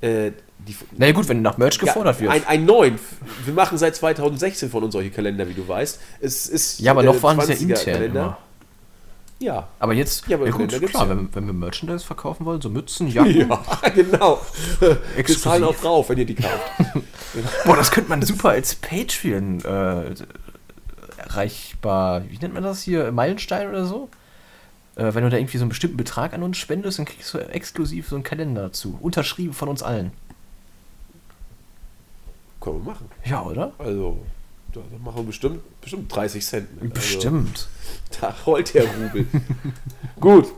[0.00, 0.32] Äh,
[0.66, 2.30] die, Na ja, gut, wenn nach Merch Ja, gefordert wird.
[2.30, 2.98] Ein, ein neuen.
[3.44, 6.00] Wir machen seit 2016 von uns solche Kalender, wie du weißt.
[6.20, 8.20] Es ist ja, aber äh, noch waren es ja 20er intern Kalender.
[8.20, 8.38] immer.
[9.40, 9.68] Ja.
[9.78, 13.08] Aber jetzt, Ja, aber ja, gut, klar, wenn, wenn wir Merchandise verkaufen wollen, so Mützen,
[13.08, 13.48] Jacken.
[13.48, 14.40] Ja, genau.
[14.78, 16.60] Wir zahlen auch drauf, wenn ihr die kauft.
[17.64, 20.14] Boah, das könnte man super als Patreon äh,
[21.16, 24.10] erreichbar, wie nennt man das hier, Meilenstein oder so?
[24.96, 27.38] Äh, wenn du da irgendwie so einen bestimmten Betrag an uns spendest, dann kriegst du
[27.38, 28.98] exklusiv so einen Kalender dazu.
[29.00, 30.12] Unterschrieben von uns allen.
[32.60, 33.08] Können wir machen.
[33.24, 33.72] Ja, oder?
[33.78, 34.18] Also,
[34.72, 36.94] da, machen wir bestimmt, bestimmt 30 Cent mit.
[36.94, 37.68] Bestimmt.
[37.68, 39.26] Also, da rollt der Rubel.
[40.20, 40.48] Gut.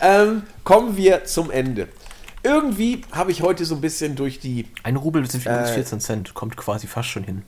[0.00, 1.88] Ähm, kommen wir zum Ende.
[2.42, 6.34] Irgendwie habe ich heute so ein bisschen durch die Ein Rubel sind Äh, 14 Cent,
[6.34, 7.42] kommt quasi fast schon hin.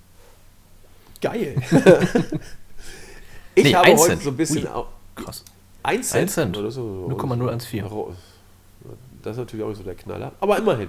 [1.20, 1.56] Geil.
[3.54, 4.22] ich Nee, habe heute Cent.
[4.22, 4.66] so ein bisschen.
[4.66, 4.84] Ui.
[5.16, 5.44] Krass.
[5.82, 6.22] Ein Cent?
[6.22, 6.56] Ein Cent.
[6.56, 7.06] Oder so.
[7.08, 7.84] 0,014.
[9.22, 10.32] Das ist natürlich auch so der Knaller.
[10.40, 10.88] Aber immerhin.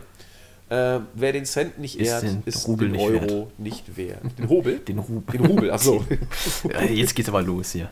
[0.71, 3.59] Äh, wer den Cent nicht Ist ehrt, den ist Rubel den nicht Euro wert.
[3.59, 4.21] nicht wert.
[4.37, 4.79] Den Hobel?
[4.87, 5.37] Den Rubel.
[5.37, 6.05] Den Rubel, achso.
[6.69, 7.89] Äh, Jetzt geht's aber los hier.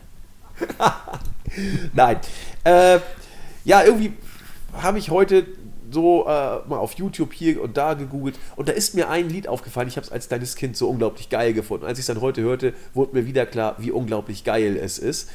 [1.92, 2.20] Nein.
[2.64, 3.00] Äh,
[3.66, 4.14] ja, irgendwie
[4.72, 5.46] habe ich heute
[5.90, 9.46] so äh, mal auf YouTube hier und da gegoogelt und da ist mir ein Lied
[9.46, 9.88] aufgefallen.
[9.88, 11.84] Ich habe es als kleines Kind so unglaublich geil gefunden.
[11.84, 15.28] Als ich es dann heute hörte, wurde mir wieder klar, wie unglaublich geil es ist.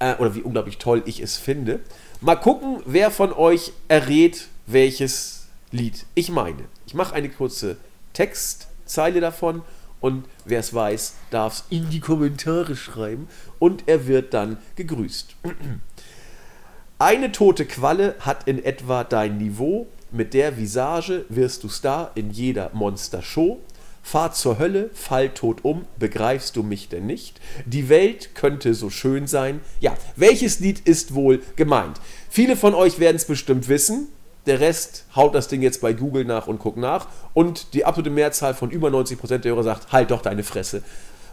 [0.00, 1.80] Äh, oder wie unglaublich toll ich es finde.
[2.20, 5.39] Mal gucken, wer von euch errät, welches
[5.72, 6.64] Lied ich meine.
[6.86, 7.76] Ich mache eine kurze
[8.12, 9.62] Textzeile davon
[10.00, 15.36] und wer es weiß, darf es in die Kommentare schreiben und er wird dann gegrüßt.
[16.98, 22.30] Eine tote Qualle hat in etwa dein Niveau, mit der Visage wirst du Star in
[22.30, 23.58] jeder Monster-Show.
[24.02, 27.40] Fahr zur Hölle, fall tot um, begreifst du mich denn nicht?
[27.64, 29.60] Die Welt könnte so schön sein.
[29.80, 32.00] Ja, welches Lied ist wohl gemeint?
[32.28, 34.08] Viele von euch werden es bestimmt wissen.
[34.46, 37.06] Der Rest haut das Ding jetzt bei Google nach und guckt nach.
[37.34, 40.82] Und die absolute Mehrzahl von über 90% der Hörer sagt, halt doch deine Fresse.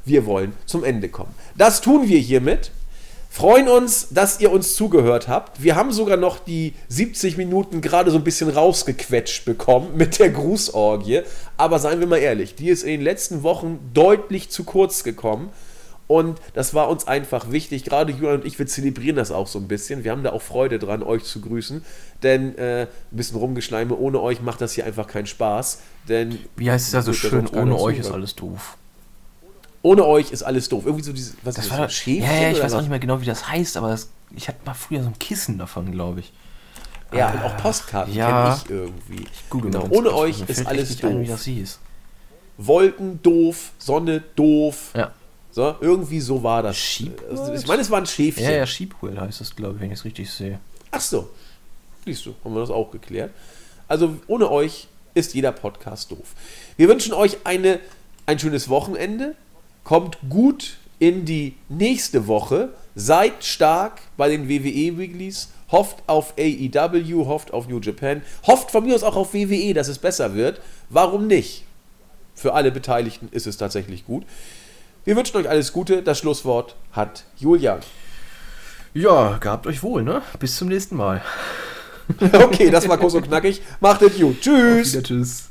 [0.05, 1.33] Wir wollen zum Ende kommen.
[1.55, 2.71] Das tun wir hiermit.
[3.29, 5.61] Freuen uns, dass ihr uns zugehört habt.
[5.61, 10.29] Wir haben sogar noch die 70 Minuten gerade so ein bisschen rausgequetscht bekommen mit der
[10.29, 11.21] Grußorgie.
[11.55, 15.49] Aber seien wir mal ehrlich, die ist in den letzten Wochen deutlich zu kurz gekommen.
[16.07, 17.83] Und das war uns einfach wichtig.
[17.83, 20.05] Gerade Julian und ich, wir zelebrieren das auch so ein bisschen.
[20.05, 21.83] Wir haben da auch Freude dran, euch zu grüßen.
[22.23, 25.81] Denn äh, ein bisschen Rumgeschleime ohne euch macht das hier einfach keinen Spaß.
[26.07, 28.77] Denn Wie heißt es ja so schön, ohne euch ist alles doof.
[29.81, 30.85] ohne euch ist alles doof.
[30.85, 32.81] Irgendwie so dieses, was Das ist war doch, ein Schäfchen ja, ja, ich weiß auch
[32.81, 35.57] nicht mehr genau, wie das heißt, aber das, ich hatte mal früher so ein Kissen
[35.57, 36.31] davon, glaube ich.
[37.13, 38.27] Ja, und auch Postkarten ja.
[38.29, 39.27] kenne ich irgendwie.
[39.49, 39.87] Google genau.
[39.89, 41.27] Ohne euch ist alles ein, doof.
[41.27, 41.79] das hieß.
[42.57, 44.91] Wolken doof, Sonne doof.
[44.95, 45.11] Ja.
[45.57, 46.77] So, irgendwie so war das.
[46.77, 47.59] Sheepworld?
[47.59, 48.43] Ich meine, es war ein Schäfchen.
[48.43, 50.59] Ja, ja, Sheepwell heißt das, glaube ich, wenn ich es richtig sehe.
[50.91, 51.31] Ach so.
[52.05, 53.31] Siehst du, haben wir das auch geklärt.
[53.87, 56.35] Also ohne euch ist jeder Podcast doof.
[56.75, 57.79] Wir wünschen euch eine,
[58.27, 59.33] ein schönes Wochenende.
[59.83, 62.69] Kommt gut in die nächste Woche.
[62.93, 65.49] Seid stark bei den WWE Weeklies.
[65.71, 69.87] Hofft auf AEW, hofft auf New Japan, hofft von mir aus auch auf WWE, dass
[69.87, 70.61] es besser wird.
[70.91, 71.63] Warum nicht?
[72.35, 74.23] Für alle Beteiligten ist es tatsächlich gut.
[75.07, 76.03] Wir wünschen euch alles Gute.
[76.03, 77.79] Das Schlusswort hat Julian.
[78.93, 80.21] Ja, gehabt euch wohl, ne?
[80.37, 81.23] Bis zum nächsten Mal.
[82.33, 83.61] Okay, das war kurz und knackig.
[83.81, 84.39] Macht es gut.
[84.41, 84.93] Tschüss.
[84.93, 85.49] Wieder tschüss.